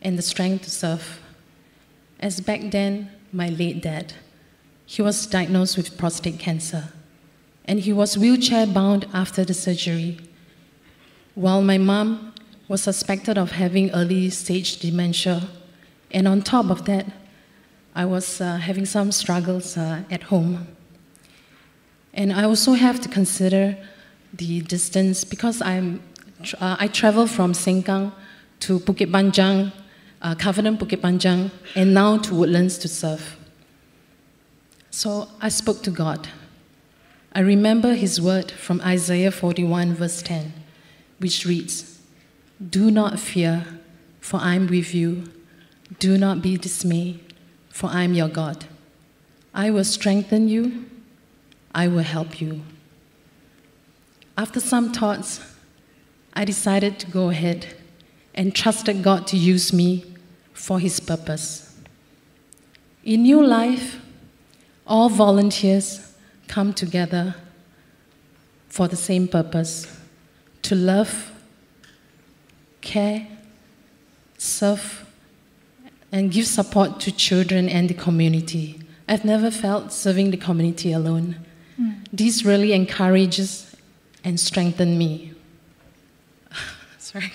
and 0.01 0.19
the 0.19 0.23
strength 0.23 0.65
to 0.65 0.71
serve? 0.71 1.21
As 2.19 2.41
back 2.41 2.71
then, 2.71 3.11
my 3.33 3.49
late 3.49 3.83
dad, 3.83 4.15
he 4.87 5.03
was 5.03 5.27
diagnosed 5.27 5.77
with 5.77 5.99
prostate 5.99 6.39
cancer. 6.39 6.89
And 7.65 7.81
he 7.81 7.93
was 7.93 8.19
wheelchair 8.19 8.67
bound 8.67 9.07
after 9.12 9.45
the 9.45 9.55
surgery. 9.55 10.19
While 11.35 11.62
my 11.62 11.79
mom 11.79 12.32
was 12.73 12.81
suspected 12.81 13.37
of 13.37 13.52
having 13.52 13.91
early 13.91 14.31
stage 14.31 14.79
dementia. 14.79 15.43
And 16.11 16.26
on 16.26 16.41
top 16.41 16.71
of 16.71 16.87
that, 16.87 17.05
I 17.95 18.07
was 18.07 18.41
uh, 18.41 18.57
having 18.57 18.87
some 18.87 19.12
struggles 19.12 19.76
uh, 19.76 20.05
at 20.11 20.23
home. 20.23 20.67
And 22.14 22.33
I 22.33 22.45
also 22.45 22.73
have 22.73 22.99
to 23.02 23.11
consider 23.11 23.76
the 24.33 24.62
distance 24.62 25.23
because 25.23 25.61
I'm, 25.61 26.02
uh, 26.62 26.76
I 26.81 26.88
travel 26.88 27.26
from 27.26 27.52
Sengkang 27.52 28.11
to 28.61 28.79
Bukit 28.79 29.11
Panjang, 29.11 29.71
uh, 30.23 30.35
Covenant 30.37 30.81
Bukit 30.81 31.02
Panjang, 31.02 31.50
and 31.75 31.93
now 31.93 32.17
to 32.17 32.35
Woodlands 32.35 32.79
to 32.79 32.88
serve. 32.88 33.37
So 34.91 35.29
I 35.43 35.50
spoke 35.50 35.83
to 35.83 35.91
God. 35.91 36.26
I 37.35 37.41
remember 37.41 37.93
his 37.93 38.19
word 38.19 38.50
from 38.50 38.81
Isaiah 38.81 39.31
41, 39.31 39.93
verse 39.93 40.23
10, 40.23 40.55
which 41.19 41.45
reads, 41.45 41.91
do 42.71 42.90
not 42.90 43.19
fear, 43.19 43.66
for 44.21 44.38
I 44.38 44.54
am 44.54 44.66
with 44.66 44.95
you. 44.95 45.25
Do 45.99 46.16
not 46.16 46.42
be 46.42 46.57
dismayed, 46.57 47.21
for 47.69 47.88
I 47.88 48.04
am 48.04 48.14
your 48.14 48.28
God. 48.28 48.66
I 49.54 49.71
will 49.71 49.85
strengthen 49.85 50.49
you, 50.49 50.87
I 51.75 51.88
will 51.88 52.02
help 52.02 52.40
you. 52.40 52.62
After 54.37 54.61
some 54.61 54.92
thoughts, 54.92 55.40
I 56.35 56.45
decided 56.45 56.99
to 57.00 57.11
go 57.11 57.31
ahead 57.31 57.66
and 58.35 58.54
trusted 58.54 59.02
God 59.02 59.26
to 59.28 59.37
use 59.37 59.73
me 59.73 60.04
for 60.54 60.78
His 60.81 61.00
purpose. 61.00 61.78
In 63.04 63.23
New 63.23 63.45
Life, 63.45 64.00
all 64.87 65.09
volunteers 65.09 66.14
come 66.49 66.73
together 66.73 67.35
for 68.69 68.88
the 68.88 68.97
same 68.97 69.28
purpose 69.28 69.87
to 70.62 70.75
love 70.75 71.32
care, 72.83 73.27
serve, 74.37 75.07
and 76.11 76.31
give 76.31 76.47
support 76.47 77.01
to 77.01 77.11
children 77.11 77.69
and 77.69 77.89
the 77.89 77.95
community. 77.95 78.79
I've 79.09 79.25
never 79.25 79.51
felt 79.51 79.93
serving 79.93 80.31
the 80.31 80.37
community 80.37 80.93
alone. 80.93 81.37
Mm. 81.81 82.07
This 82.12 82.45
really 82.45 82.73
encourages 82.73 83.75
and 84.23 84.39
strengthens 84.39 84.97
me. 84.99 85.33
Sorry. 86.99 87.33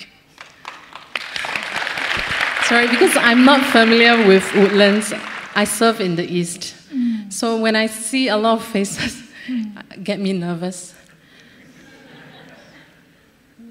Sorry, 2.65 2.87
because 2.87 3.15
I'm 3.17 3.45
not 3.45 3.65
familiar 3.71 4.27
with 4.27 4.53
Woodlands. 4.53 5.13
I 5.55 5.63
serve 5.63 6.01
in 6.01 6.15
the 6.17 6.25
East. 6.25 6.75
Mm. 6.93 7.31
So 7.31 7.57
when 7.57 7.75
I 7.75 7.87
see 7.87 8.27
a 8.27 8.37
lot 8.37 8.59
of 8.59 8.63
faces, 8.65 9.23
mm. 9.47 10.03
get 10.03 10.19
me 10.19 10.33
nervous. 10.33 10.93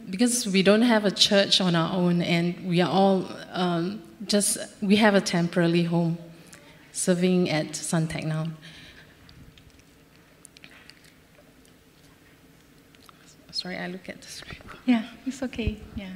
Because 0.08 0.46
we 0.46 0.62
don't 0.62 0.82
have 0.82 1.04
a 1.04 1.10
church 1.10 1.60
on 1.60 1.74
our 1.74 1.92
own, 1.94 2.22
and 2.22 2.66
we 2.66 2.80
are 2.80 2.90
all 2.90 3.28
um, 3.52 4.02
just, 4.26 4.58
we 4.80 4.96
have 4.96 5.14
a 5.14 5.20
temporary 5.20 5.82
home 5.82 6.18
serving 6.92 7.50
at 7.50 7.72
Suntec 7.72 8.24
now. 8.24 8.46
Sorry, 13.50 13.78
I 13.78 13.88
look 13.88 14.08
at 14.08 14.20
the 14.20 14.28
screen. 14.28 14.60
Yeah, 14.84 15.02
it's 15.26 15.42
okay. 15.42 15.78
Yeah. 15.96 16.10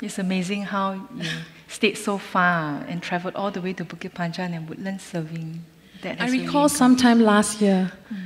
It's 0.00 0.18
amazing 0.18 0.62
how 0.62 0.92
you 1.16 1.28
stayed 1.66 1.98
so 1.98 2.18
far 2.18 2.84
and 2.86 3.02
traveled 3.02 3.34
all 3.34 3.50
the 3.50 3.60
way 3.60 3.72
to 3.72 3.84
Bukit 3.84 4.12
Panjang 4.12 4.54
and 4.54 4.68
Woodlands 4.68 5.02
serving. 5.02 5.64
That 6.02 6.20
I 6.20 6.30
recall 6.30 6.64
really 6.64 6.68
sometime 6.68 7.20
last 7.20 7.60
year, 7.60 7.90
mm. 8.12 8.18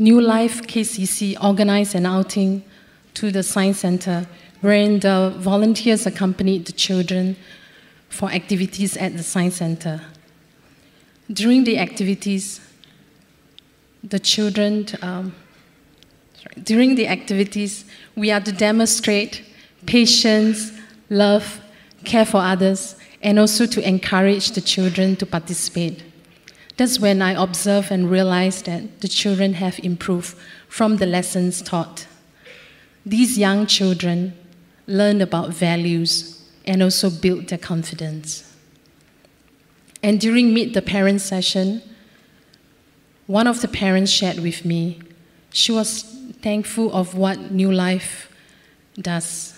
New 0.00 0.18
Life 0.18 0.62
KCC 0.62 1.36
organized 1.44 1.94
an 1.94 2.06
outing 2.06 2.64
to 3.12 3.30
the 3.30 3.42
Science 3.42 3.80
Center 3.80 4.26
wherein 4.62 4.98
the 5.00 5.34
volunteers 5.36 6.06
accompanied 6.06 6.64
the 6.64 6.72
children 6.72 7.36
for 8.08 8.30
activities 8.30 8.96
at 8.96 9.14
the 9.14 9.22
Science 9.22 9.56
Center. 9.56 10.00
During 11.30 11.64
the 11.64 11.76
activities, 11.76 12.62
the 14.02 14.18
children, 14.18 14.86
um, 15.02 15.34
sorry, 16.32 16.62
during 16.62 16.94
the 16.94 17.06
activities, 17.06 17.84
we 18.16 18.30
are 18.30 18.40
to 18.40 18.52
demonstrate 18.52 19.44
patience, 19.84 20.72
love, 21.10 21.60
care 22.04 22.24
for 22.24 22.38
others, 22.38 22.96
and 23.20 23.38
also 23.38 23.66
to 23.66 23.86
encourage 23.86 24.52
the 24.52 24.62
children 24.62 25.14
to 25.16 25.26
participate. 25.26 26.02
That's 26.80 26.98
when 26.98 27.20
I 27.20 27.32
observed 27.32 27.90
and 27.90 28.10
realized 28.10 28.64
that 28.64 29.02
the 29.02 29.06
children 29.06 29.52
have 29.52 29.78
improved 29.80 30.34
from 30.66 30.96
the 30.96 31.04
lessons 31.04 31.60
taught. 31.60 32.06
These 33.04 33.36
young 33.36 33.66
children 33.66 34.32
learn 34.86 35.20
about 35.20 35.50
values 35.52 36.42
and 36.64 36.82
also 36.82 37.10
build 37.10 37.48
their 37.48 37.58
confidence. 37.58 38.56
And 40.02 40.18
during 40.18 40.54
Meet 40.54 40.72
the 40.72 40.80
Parents 40.80 41.22
session, 41.22 41.82
one 43.26 43.46
of 43.46 43.60
the 43.60 43.68
parents 43.68 44.10
shared 44.10 44.38
with 44.38 44.64
me, 44.64 45.02
she 45.52 45.72
was 45.72 46.04
thankful 46.40 46.94
of 46.94 47.14
what 47.14 47.52
New 47.52 47.70
Life 47.70 48.32
does 48.98 49.52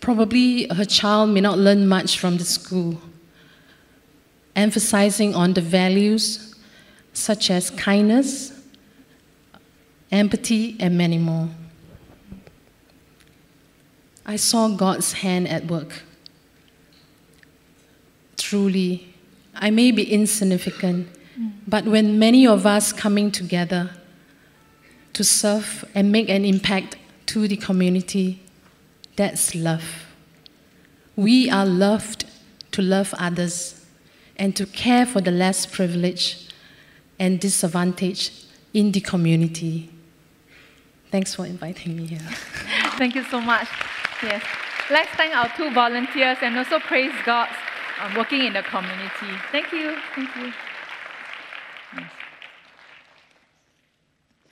Probably 0.00 0.68
her 0.68 0.84
child 0.84 1.30
may 1.30 1.40
not 1.40 1.56
learn 1.56 1.88
much 1.88 2.18
from 2.18 2.36
the 2.36 2.44
school, 2.44 3.00
emphasizing 4.56 5.34
on 5.34 5.52
the 5.52 5.60
values 5.60 6.54
such 7.12 7.50
as 7.50 7.70
kindness, 7.70 8.52
empathy, 10.10 10.76
and 10.80 10.96
many 10.96 11.18
more. 11.18 11.48
I 14.24 14.36
saw 14.36 14.68
God's 14.68 15.12
hand 15.12 15.46
at 15.46 15.66
work. 15.66 16.02
Truly, 18.36 19.14
I 19.54 19.70
may 19.70 19.92
be 19.92 20.10
insignificant, 20.10 21.08
mm. 21.38 21.52
but 21.66 21.84
when 21.84 22.18
many 22.18 22.46
of 22.46 22.66
us 22.66 22.92
coming 22.92 23.30
together 23.30 23.90
to 25.12 25.22
serve 25.22 25.84
and 25.94 26.10
make 26.10 26.28
an 26.28 26.44
impact 26.44 26.96
to 27.26 27.46
the 27.46 27.56
community, 27.56 28.42
that's 29.16 29.54
love. 29.54 30.06
We 31.14 31.48
are 31.48 31.64
loved 31.64 32.26
to 32.72 32.82
love 32.82 33.14
others 33.18 33.75
and 34.36 34.54
to 34.56 34.66
care 34.66 35.06
for 35.06 35.20
the 35.20 35.30
less 35.30 35.66
privileged 35.66 36.52
and 37.18 37.40
disadvantaged 37.40 38.44
in 38.74 38.92
the 38.92 39.00
community. 39.00 39.90
Thanks 41.10 41.34
for 41.34 41.46
inviting 41.46 41.96
me 41.96 42.06
here. 42.06 42.18
Thank 42.98 43.14
you 43.14 43.24
so 43.24 43.40
much. 43.40 43.68
Yes. 44.22 44.42
Let's 44.88 45.10
thank 45.10 45.34
our 45.34 45.48
two 45.56 45.70
volunteers 45.72 46.38
and 46.42 46.56
also 46.56 46.78
praise 46.78 47.12
God 47.24 47.48
um, 48.00 48.14
working 48.14 48.42
in 48.42 48.52
the 48.52 48.62
community. 48.62 49.32
Thank 49.50 49.72
you. 49.72 49.96
Thank 50.14 50.36
you. 50.36 50.52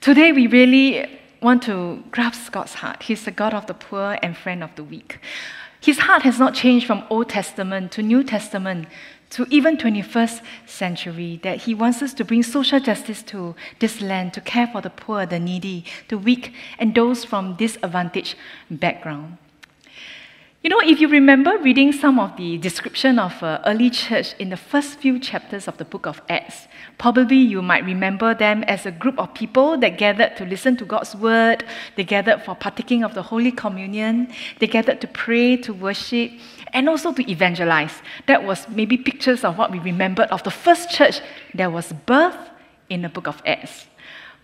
Today 0.01 0.31
we 0.31 0.47
really 0.47 1.19
want 1.41 1.63
to 1.63 2.03
grasp 2.11 2.51
God's 2.51 2.75
heart. 2.75 3.03
He's 3.03 3.25
the 3.25 3.31
God 3.31 3.53
of 3.53 3.65
the 3.67 3.73
poor 3.73 4.17
and 4.21 4.35
friend 4.35 4.63
of 4.63 4.75
the 4.75 4.83
weak. 4.83 5.19
His 5.81 5.99
heart 5.99 6.23
has 6.23 6.37
not 6.37 6.53
changed 6.53 6.85
from 6.85 7.03
Old 7.09 7.29
Testament 7.29 7.91
to 7.93 8.01
New 8.01 8.23
Testament 8.23 8.87
to 9.35 9.45
even 9.49 9.75
21st 9.75 10.41
century 10.65 11.41
that 11.43 11.63
he 11.63 11.75
wants 11.75 12.01
us 12.01 12.13
to 12.13 12.23
bring 12.23 12.41
social 12.41 12.79
justice 12.79 13.21
to 13.21 13.53
this 13.79 13.99
land 13.99 14.33
to 14.33 14.39
care 14.39 14.65
for 14.65 14.79
the 14.79 14.89
poor 14.89 15.25
the 15.25 15.37
needy 15.37 15.83
the 16.07 16.17
weak 16.17 16.53
and 16.79 16.95
those 16.95 17.25
from 17.25 17.53
disadvantaged 17.55 18.35
background. 18.71 19.37
You 20.65 20.69
know, 20.69 20.79
if 20.81 20.99
you 20.99 21.07
remember 21.09 21.59
reading 21.59 21.91
some 21.91 22.17
of 22.17 22.37
the 22.37 22.57
description 22.57 23.19
of 23.19 23.43
uh, 23.43 23.61
early 23.67 23.91
church 23.91 24.33
in 24.39 24.49
the 24.49 24.57
first 24.57 24.97
few 24.97 25.19
chapters 25.19 25.67
of 25.67 25.77
the 25.77 25.85
book 25.85 26.07
of 26.07 26.23
Acts, 26.27 26.67
probably 26.97 27.37
you 27.37 27.61
might 27.61 27.85
remember 27.85 28.33
them 28.33 28.63
as 28.63 28.83
a 28.87 28.91
group 28.91 29.19
of 29.19 29.31
people 29.35 29.77
that 29.77 29.99
gathered 29.99 30.35
to 30.37 30.43
listen 30.43 30.75
to 30.77 30.85
God's 30.85 31.15
word, 31.15 31.65
they 31.97 32.03
gathered 32.03 32.41
for 32.41 32.55
partaking 32.55 33.03
of 33.03 33.13
the 33.13 33.21
Holy 33.21 33.51
Communion, 33.51 34.27
they 34.59 34.65
gathered 34.65 35.01
to 35.01 35.07
pray, 35.07 35.55
to 35.57 35.71
worship, 35.71 36.31
and 36.75 36.89
also 36.89 37.13
to 37.13 37.31
evangelize. 37.31 38.01
That 38.27 38.43
was 38.43 38.67
maybe 38.67 38.97
pictures 38.97 39.45
of 39.45 39.57
what 39.57 39.71
we 39.71 39.79
remembered 39.79 40.27
of 40.29 40.43
the 40.43 40.51
first 40.51 40.91
church 40.91 41.21
that 41.55 41.71
was 41.71 41.93
birthed 42.05 42.49
in 42.89 43.01
the 43.01 43.09
book 43.09 43.27
of 43.27 43.41
Acts. 43.45 43.87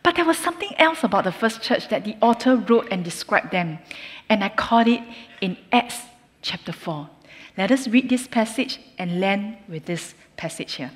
But 0.02 0.16
there 0.16 0.26
was 0.26 0.38
something 0.38 0.74
else 0.78 1.04
about 1.04 1.26
the 1.26 1.34
first 1.34 1.62
church 1.62 1.90
that 1.90 2.06
the 2.06 2.16
author 2.22 2.56
wrote 2.56 2.88
and 2.90 3.04
described 3.04 3.52
them. 3.52 3.80
And 4.30 4.44
I 4.44 4.50
caught 4.50 4.88
it 4.88 5.04
in 5.42 5.58
Acts 5.72 6.00
chapter 6.42 6.72
4. 6.72 7.10
Let 7.58 7.70
us 7.70 7.88
read 7.90 8.10
this 8.10 8.28
passage 8.28 8.80
and 8.98 9.20
land 9.20 9.58
with 9.68 9.86
this 9.86 10.16
passage 10.38 10.76
here. 10.76 10.92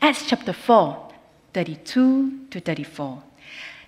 Acts 0.00 0.26
chapter 0.26 0.54
4, 0.54 1.12
32 1.52 2.46
to 2.50 2.58
34. 2.60 3.22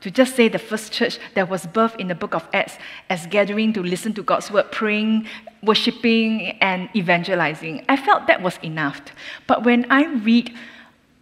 to 0.00 0.10
just 0.10 0.36
say 0.36 0.48
the 0.48 0.58
first 0.58 0.92
church 0.92 1.18
that 1.34 1.48
was 1.48 1.66
birthed 1.66 2.00
in 2.00 2.08
the 2.08 2.14
book 2.14 2.34
of 2.34 2.48
Acts 2.52 2.76
as 3.08 3.26
gathering 3.26 3.72
to 3.74 3.82
listen 3.82 4.12
to 4.14 4.22
God's 4.22 4.50
word, 4.50 4.70
praying, 4.72 5.26
worshiping, 5.62 6.58
and 6.60 6.88
evangelizing. 6.94 7.84
I 7.88 7.96
felt 7.96 8.26
that 8.26 8.42
was 8.42 8.58
enough. 8.62 9.00
But 9.46 9.64
when 9.64 9.86
I 9.90 10.06
read 10.06 10.54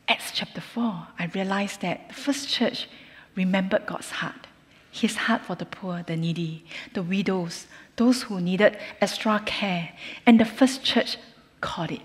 Acts 0.09 0.33
chapter 0.33 0.61
4, 0.61 1.09
I 1.19 1.27
realized 1.35 1.81
that 1.81 2.09
the 2.09 2.14
first 2.14 2.49
church 2.49 2.88
remembered 3.35 3.87
God's 3.87 4.11
heart 4.11 4.47
his 4.91 5.17
heart 5.17 5.43
for 5.43 5.55
the 5.55 5.67
poor, 5.67 6.03
the 6.03 6.17
needy, 6.17 6.64
the 6.95 7.03
widows, 7.03 7.67
those 7.97 8.23
who 8.23 8.41
needed 8.41 8.79
extra 9.01 9.41
care. 9.45 9.93
And 10.27 10.41
the 10.41 10.45
first 10.45 10.83
church 10.83 11.19
caught 11.61 11.91
it. 11.91 12.03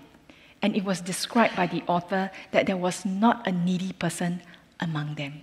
And 0.62 0.76
it 0.76 0.84
was 0.84 1.00
described 1.00 1.56
by 1.56 1.66
the 1.66 1.82
author 1.86 2.30
that 2.52 2.66
there 2.66 2.76
was 2.76 3.04
not 3.04 3.46
a 3.46 3.52
needy 3.52 3.92
person 3.92 4.42
among 4.80 5.14
them. 5.16 5.42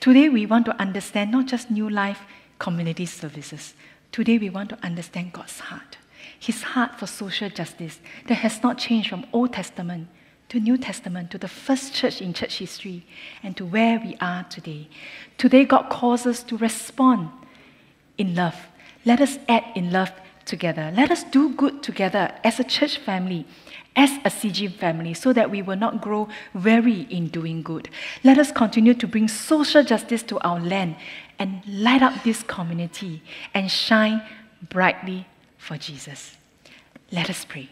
Today, 0.00 0.28
we 0.28 0.46
want 0.46 0.66
to 0.66 0.80
understand 0.80 1.30
not 1.30 1.46
just 1.46 1.70
New 1.70 1.88
Life 1.88 2.22
community 2.58 3.06
services. 3.06 3.74
Today, 4.12 4.38
we 4.38 4.50
want 4.50 4.68
to 4.70 4.78
understand 4.82 5.32
God's 5.32 5.60
heart, 5.60 5.98
His 6.38 6.62
heart 6.62 6.98
for 6.98 7.06
social 7.06 7.48
justice 7.48 8.00
that 8.26 8.36
has 8.36 8.62
not 8.62 8.78
changed 8.78 9.10
from 9.10 9.26
Old 9.32 9.52
Testament 9.52 10.08
to 10.50 10.58
New 10.58 10.76
Testament, 10.76 11.30
to 11.30 11.38
the 11.38 11.48
first 11.48 11.94
church 11.94 12.20
in 12.20 12.32
church 12.32 12.58
history, 12.58 13.06
and 13.42 13.56
to 13.56 13.64
where 13.64 14.00
we 14.00 14.16
are 14.20 14.42
today. 14.44 14.88
Today, 15.38 15.64
God 15.64 15.88
calls 15.90 16.26
us 16.26 16.42
to 16.44 16.56
respond 16.56 17.30
in 18.18 18.34
love. 18.34 18.56
Let 19.04 19.20
us 19.20 19.38
act 19.48 19.76
in 19.76 19.92
love 19.92 20.10
together. 20.44 20.92
Let 20.94 21.12
us 21.12 21.22
do 21.22 21.50
good 21.50 21.84
together 21.84 22.34
as 22.42 22.58
a 22.58 22.64
church 22.64 22.98
family, 22.98 23.46
as 23.96 24.10
a 24.24 24.30
CG 24.30 24.72
family, 24.74 25.14
so 25.14 25.32
that 25.32 25.50
we 25.50 25.62
will 25.62 25.76
not 25.76 26.00
grow 26.00 26.28
weary 26.54 27.02
in 27.10 27.28
doing 27.28 27.62
good. 27.62 27.88
Let 28.22 28.38
us 28.38 28.52
continue 28.52 28.94
to 28.94 29.06
bring 29.06 29.28
social 29.28 29.82
justice 29.82 30.22
to 30.24 30.38
our 30.40 30.60
land 30.60 30.96
and 31.38 31.62
light 31.66 32.02
up 32.02 32.22
this 32.22 32.42
community 32.42 33.22
and 33.52 33.70
shine 33.70 34.22
brightly 34.68 35.26
for 35.58 35.76
Jesus. 35.76 36.36
Let 37.10 37.28
us 37.28 37.44
pray. 37.44 37.68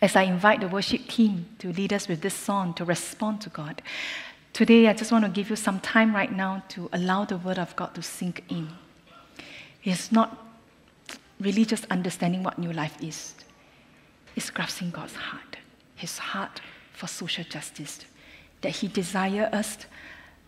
As 0.00 0.14
I 0.14 0.22
invite 0.22 0.60
the 0.60 0.68
worship 0.68 1.08
team 1.08 1.46
to 1.58 1.72
lead 1.72 1.92
us 1.92 2.06
with 2.06 2.20
this 2.20 2.34
song 2.34 2.72
to 2.74 2.84
respond 2.84 3.40
to 3.40 3.50
God, 3.50 3.82
today 4.52 4.86
I 4.86 4.92
just 4.92 5.10
want 5.10 5.24
to 5.24 5.30
give 5.30 5.50
you 5.50 5.56
some 5.56 5.80
time 5.80 6.14
right 6.14 6.30
now 6.30 6.62
to 6.68 6.88
allow 6.92 7.24
the 7.24 7.36
Word 7.36 7.58
of 7.58 7.74
God 7.74 7.94
to 7.96 8.02
sink 8.02 8.44
in. 8.48 8.68
It's 9.82 10.12
not 10.12 10.46
really 11.40 11.64
just 11.64 11.86
understanding 11.90 12.42
what 12.42 12.58
new 12.58 12.72
life 12.72 13.02
is, 13.02 13.34
it's 14.38 14.50
grasping 14.50 14.90
God's 14.92 15.16
heart, 15.16 15.56
His 15.96 16.16
heart 16.18 16.60
for 16.92 17.08
social 17.08 17.42
justice, 17.42 17.98
that 18.60 18.70
He 18.70 18.86
desires 18.86 19.52
us 19.52 19.78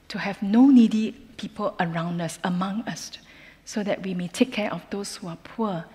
to 0.07 0.19
have 0.21 0.41
no 0.41 0.69
needy 0.69 1.11
people 1.37 1.75
around 1.81 2.21
us, 2.21 2.39
among 2.45 2.83
us, 2.83 3.11
so 3.65 3.83
that 3.83 4.05
we 4.05 4.15
may 4.15 4.29
take 4.29 4.53
care 4.53 4.73
of 4.73 4.81
those 4.91 5.17
who 5.17 5.27
are 5.27 5.39
poor, 5.43 5.87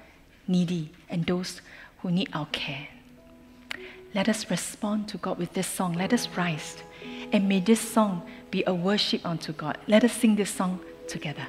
needy, 0.46 0.92
and 1.10 1.26
those 1.26 1.62
who 2.00 2.12
need 2.12 2.28
our 2.34 2.48
care. 2.48 2.90
Let 4.14 4.28
us 4.28 4.52
respond 4.52 5.08
to 5.10 5.18
God 5.18 5.38
with 5.38 5.54
this 5.54 5.68
song. 5.68 5.94
Let 5.94 6.12
us 6.12 6.28
rise. 6.36 6.76
And 7.32 7.48
may 7.48 7.62
this 7.62 7.80
song 7.80 8.24
be 8.52 8.62
a 8.68 8.74
worship 8.74 9.26
unto 9.26 9.54
God. 9.54 9.78
Let 9.88 10.04
us 10.04 10.12
sing 10.12 10.36
this 10.36 10.50
song 10.50 10.82
together. 11.08 11.48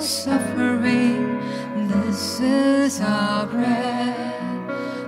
In 0.00 0.06
suffering, 0.06 1.38
this 1.88 2.40
is 2.40 3.00
our 3.02 3.46
bread. 3.46 4.66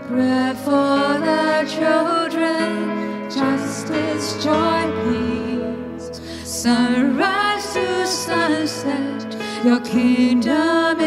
Bread 0.09 0.57
for 0.59 1.19
the 1.29 1.65
children, 1.67 3.31
justice, 3.31 4.45
joy, 4.45 4.83
peace. 5.05 6.21
Sunrise 6.45 7.73
to 7.73 8.07
sunset, 8.07 9.37
your 9.65 9.81
kingdom 9.81 11.01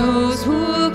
those 0.00 0.42
who 0.44 0.89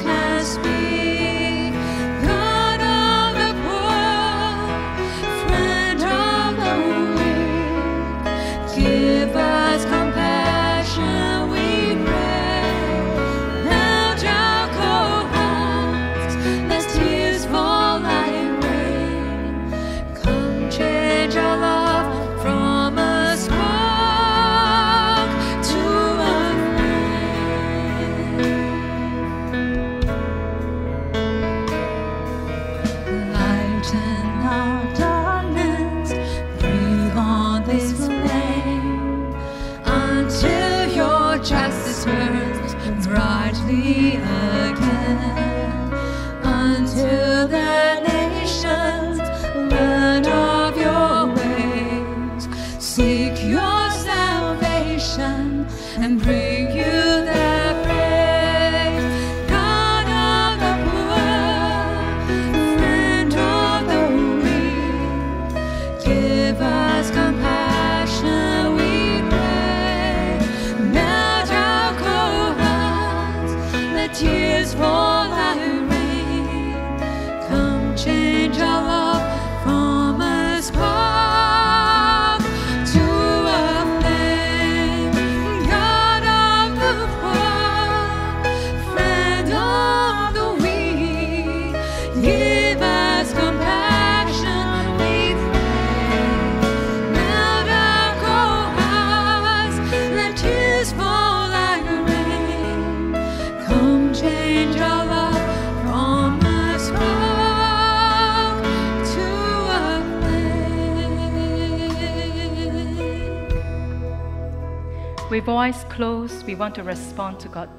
With 115.35 115.43
voice 115.43 115.83
closed, 115.89 116.45
we 116.45 116.55
want 116.55 116.75
to 116.75 116.83
respond 116.83 117.41
to 117.41 117.49
God 117.49 117.69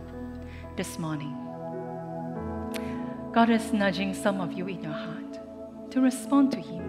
this 0.76 0.98
morning. 0.98 1.34
God 3.32 3.48
is 3.48 3.72
nudging 3.72 4.12
some 4.12 4.42
of 4.42 4.52
you 4.52 4.66
in 4.66 4.82
your 4.82 4.92
heart 4.92 5.90
to 5.90 6.02
respond 6.02 6.52
to 6.52 6.60
Him. 6.60 6.84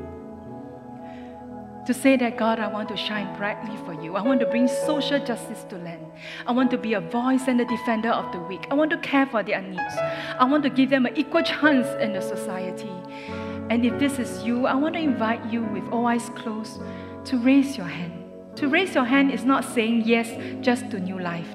To 1.86 1.94
say 1.94 2.18
that, 2.18 2.36
God, 2.36 2.60
I 2.60 2.68
want 2.68 2.90
to 2.90 2.98
shine 2.98 3.34
brightly 3.38 3.78
for 3.86 3.94
you. 4.04 4.18
I 4.18 4.22
want 4.22 4.42
to 4.42 4.46
bring 4.46 4.68
social 4.68 5.24
justice 5.24 5.64
to 5.70 5.78
land. 5.78 6.06
I 6.46 6.52
want 6.52 6.70
to 6.72 6.78
be 6.78 6.96
a 6.96 7.00
voice 7.00 7.48
and 7.48 7.62
a 7.62 7.66
defender 7.66 8.10
of 8.10 8.30
the 8.34 8.40
weak. 8.40 8.68
I 8.70 8.74
want 8.74 8.92
to 8.92 8.98
care 8.98 9.26
for 9.26 9.44
their 9.44 9.62
needs. 9.62 9.96
I 10.38 10.44
want 10.44 10.64
to 10.64 10.70
give 10.70 10.90
them 10.90 11.06
an 11.06 11.16
equal 11.16 11.44
chance 11.44 11.88
in 12.02 12.12
the 12.12 12.22
society. 12.22 12.92
And 13.70 13.86
if 13.86 13.98
this 14.00 14.20
is 14.20 14.44
you, 14.44 14.66
I 14.66 14.76
want 14.76 14.96
to 14.96 15.00
invite 15.00 15.46
you 15.46 15.64
with 15.64 15.88
all 15.94 16.08
eyes 16.08 16.28
closed 16.36 16.82
to 17.24 17.38
raise 17.38 17.78
your 17.78 17.88
hand. 17.88 18.17
To 18.58 18.68
raise 18.68 18.96
your 18.96 19.04
hand 19.04 19.30
is 19.32 19.46
not 19.46 19.64
saying 19.64 20.06
yes 20.06 20.32
just 20.62 20.90
to 20.90 21.00
new 21.00 21.20
life. 21.20 21.48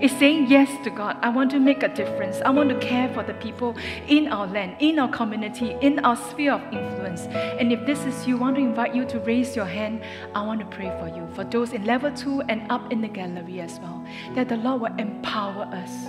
It's 0.00 0.14
saying 0.14 0.46
yes 0.46 0.70
to 0.84 0.90
God. 0.90 1.18
I 1.20 1.28
want 1.28 1.50
to 1.50 1.58
make 1.58 1.82
a 1.82 1.88
difference. 1.88 2.40
I 2.46 2.48
want 2.48 2.70
to 2.70 2.78
care 2.78 3.12
for 3.12 3.22
the 3.22 3.34
people 3.34 3.76
in 4.08 4.28
our 4.28 4.46
land, 4.46 4.76
in 4.80 4.98
our 4.98 5.08
community, 5.10 5.76
in 5.82 5.98
our 5.98 6.16
sphere 6.16 6.54
of 6.54 6.62
influence. 6.72 7.26
And 7.60 7.74
if 7.74 7.84
this 7.84 8.02
is 8.06 8.26
you, 8.26 8.38
I 8.38 8.40
want 8.40 8.56
to 8.56 8.62
invite 8.62 8.94
you 8.94 9.04
to 9.04 9.20
raise 9.20 9.54
your 9.54 9.66
hand. 9.66 10.02
I 10.34 10.40
want 10.46 10.60
to 10.60 10.66
pray 10.74 10.88
for 10.98 11.08
you, 11.14 11.28
for 11.34 11.44
those 11.44 11.74
in 11.74 11.84
level 11.84 12.10
two 12.10 12.40
and 12.48 12.62
up 12.72 12.90
in 12.90 13.02
the 13.02 13.08
gallery 13.08 13.60
as 13.60 13.78
well, 13.80 14.02
that 14.34 14.48
the 14.48 14.56
Lord 14.56 14.80
will 14.80 14.96
empower 14.98 15.64
us. 15.64 16.06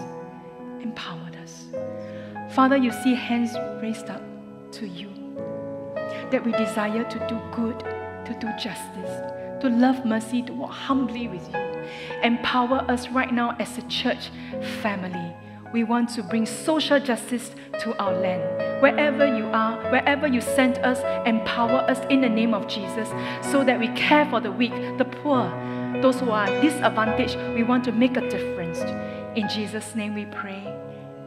Empower 0.81 1.29
us. 1.43 1.65
Father, 2.55 2.77
you 2.77 2.93
see 3.03 3.15
hands 3.15 3.53
raised 3.83 4.09
up 4.09 4.21
to 4.71 4.87
you, 4.87 5.09
that 6.31 6.41
we 6.45 6.53
desire 6.53 7.03
to 7.03 7.19
do 7.27 7.37
good, 7.53 7.79
to 7.79 8.37
do 8.39 8.47
justice 8.57 9.36
to 9.61 9.69
love 9.69 10.05
mercy, 10.05 10.41
to 10.43 10.53
walk 10.53 10.71
humbly 10.71 11.27
with 11.27 11.47
you. 11.49 11.59
Empower 12.23 12.85
us 12.89 13.07
right 13.09 13.33
now 13.33 13.55
as 13.59 13.77
a 13.77 13.81
church 13.83 14.29
family. 14.81 15.35
We 15.73 15.83
want 15.83 16.09
to 16.11 16.23
bring 16.23 16.45
social 16.45 16.99
justice 16.99 17.51
to 17.81 17.97
our 17.97 18.13
land. 18.13 18.81
Wherever 18.81 19.25
you 19.37 19.45
are, 19.47 19.77
wherever 19.91 20.27
you 20.27 20.39
send 20.39 20.77
us, 20.79 20.99
empower 21.27 21.79
us 21.89 21.99
in 22.09 22.21
the 22.21 22.29
name 22.29 22.53
of 22.53 22.67
Jesus 22.67 23.09
so 23.41 23.63
that 23.63 23.79
we 23.79 23.87
care 23.89 24.25
for 24.29 24.39
the 24.39 24.51
weak, 24.51 24.73
the 24.97 25.05
poor, 25.05 25.49
those 26.01 26.19
who 26.19 26.31
are 26.31 26.47
disadvantaged. 26.61 27.37
We 27.53 27.63
want 27.63 27.83
to 27.85 27.91
make 27.91 28.17
a 28.17 28.29
difference. 28.29 28.79
In 29.35 29.47
Jesus' 29.49 29.93
name 29.95 30.15
we 30.15 30.25
pray. 30.25 30.63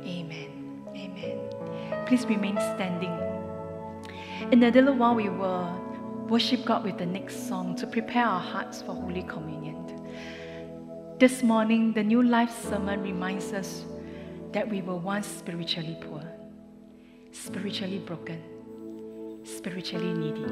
Amen. 0.05 0.83
Amen. 0.97 2.07
Please 2.07 2.25
remain 2.27 2.57
standing. 2.57 3.17
In 4.53 4.63
a 4.63 4.71
little 4.71 4.95
while, 4.95 5.15
we 5.15 5.29
will 5.29 5.80
worship 6.31 6.65
God 6.65 6.85
with 6.85 6.97
the 6.97 7.07
next 7.07 7.49
song 7.49 7.75
to 7.75 7.89
prepare 7.89 8.25
our 8.25 8.39
hearts 8.39 8.83
for 8.83 8.95
Holy 8.95 9.25
Communion. 9.25 9.85
This 11.19 11.43
morning, 11.43 11.93
the 11.93 12.05
New 12.05 12.23
Life 12.23 12.53
sermon 12.69 13.03
reminds 13.03 13.53
us 13.53 13.85
that 14.53 14.69
we 14.71 14.81
were 14.81 14.95
once 14.95 15.27
spiritually 15.27 15.99
poor, 16.01 16.23
spiritually 17.33 17.99
broken, 17.99 18.41
spiritually 19.43 20.13
needy. 20.13 20.47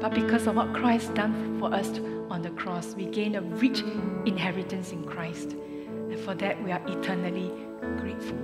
But 0.00 0.12
because 0.12 0.46
of 0.46 0.56
what 0.56 0.74
Christ 0.74 1.14
done 1.14 1.58
for 1.58 1.72
us 1.74 1.88
on 2.28 2.42
the 2.42 2.50
cross, 2.50 2.94
we 2.94 3.06
gain 3.06 3.36
a 3.36 3.40
rich 3.40 3.80
inheritance 4.26 4.92
in 4.92 5.04
Christ. 5.04 5.52
And 5.52 6.20
for 6.20 6.34
that, 6.34 6.62
we 6.62 6.72
are 6.72 6.82
eternally 6.86 7.50
grateful. 7.98 8.38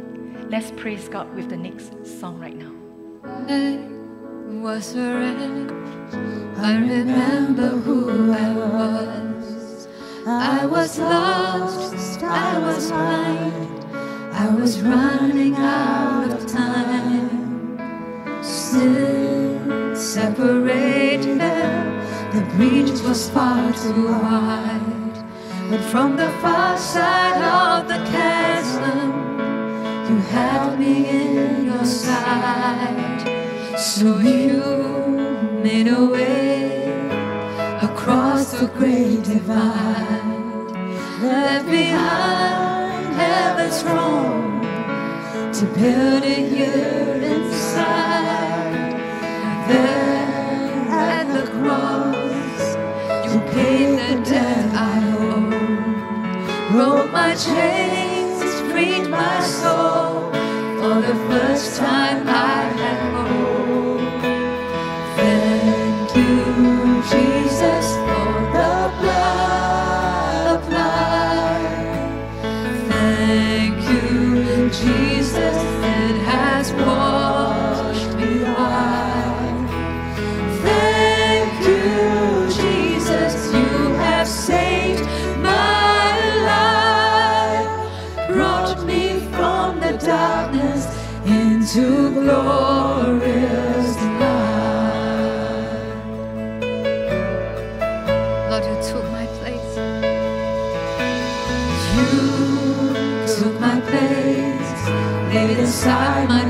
Let's 0.49 0.71
praise 0.71 1.07
God 1.07 1.35
with 1.35 1.51
the 1.51 1.57
next 1.59 1.93
song 2.19 2.41
right 2.41 2.57
now. 2.57 3.96
Was 4.49 4.95
a 4.95 4.99
wreck. 5.01 5.73
I 6.57 6.77
remember 6.77 7.69
who 7.69 8.33
I 8.33 8.53
was. 8.53 9.89
I 10.25 10.65
was 10.67 10.99
lost, 11.01 12.23
I 12.23 12.59
was 12.59 12.91
blind, 12.91 13.85
I 14.33 14.49
was 14.55 14.81
running 14.83 15.57
out 15.57 16.31
of 16.31 16.47
time. 16.47 17.79
Sin 18.41 19.95
separated, 19.97 21.41
the 21.41 22.47
breach 22.57 23.01
was 23.03 23.29
far 23.31 23.73
too 23.73 24.13
wide. 24.13 25.25
But 25.71 25.81
from 25.81 26.17
the 26.17 26.31
far 26.41 26.79
side 26.79 27.43
of 27.43 27.89
the 27.89 27.99
chasm, 28.11 29.13
you 30.09 30.19
had 30.31 30.79
me 30.79 31.09
in 31.09 31.65
your 31.65 31.85
sight. 31.85 33.16
So 33.87 34.19
you 34.19 34.63
made 35.63 35.87
a 35.87 36.05
way 36.05 36.89
across 37.81 38.51
the 38.51 38.67
great 38.67 39.23
divide, 39.23 40.73
left 41.23 41.67
behind 41.71 43.15
heaven's 43.15 43.81
throne 43.83 44.61
to 45.53 45.65
build 45.79 46.25
it 46.25 46.53
here 46.53 47.15
inside. 47.33 48.93
There 49.69 50.89
at 50.91 51.27
the 51.33 51.47
cross, 51.53 52.63
you 53.33 53.39
paid 53.55 53.91
the 54.01 54.15
debt 54.29 54.75
I 54.75 54.99
owe, 55.17 55.49
broke 56.73 57.13
my 57.13 57.35
chains, 57.37 58.43
freed 58.69 59.09
my 59.09 59.41
soul. 59.41 60.33
For 60.81 61.01
the 61.01 61.17
first 61.29 61.77
time, 61.79 62.06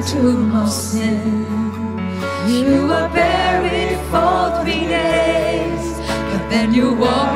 inside 0.06 0.38
my 0.52 0.68
sin. 0.68 1.46
You 2.46 2.86
were 2.86 3.08
buried 3.12 3.98
for 4.10 4.62
three 4.62 4.86
days, 4.86 5.98
but 6.30 6.48
then 6.48 6.72
you 6.72 6.94
walked 6.94 7.35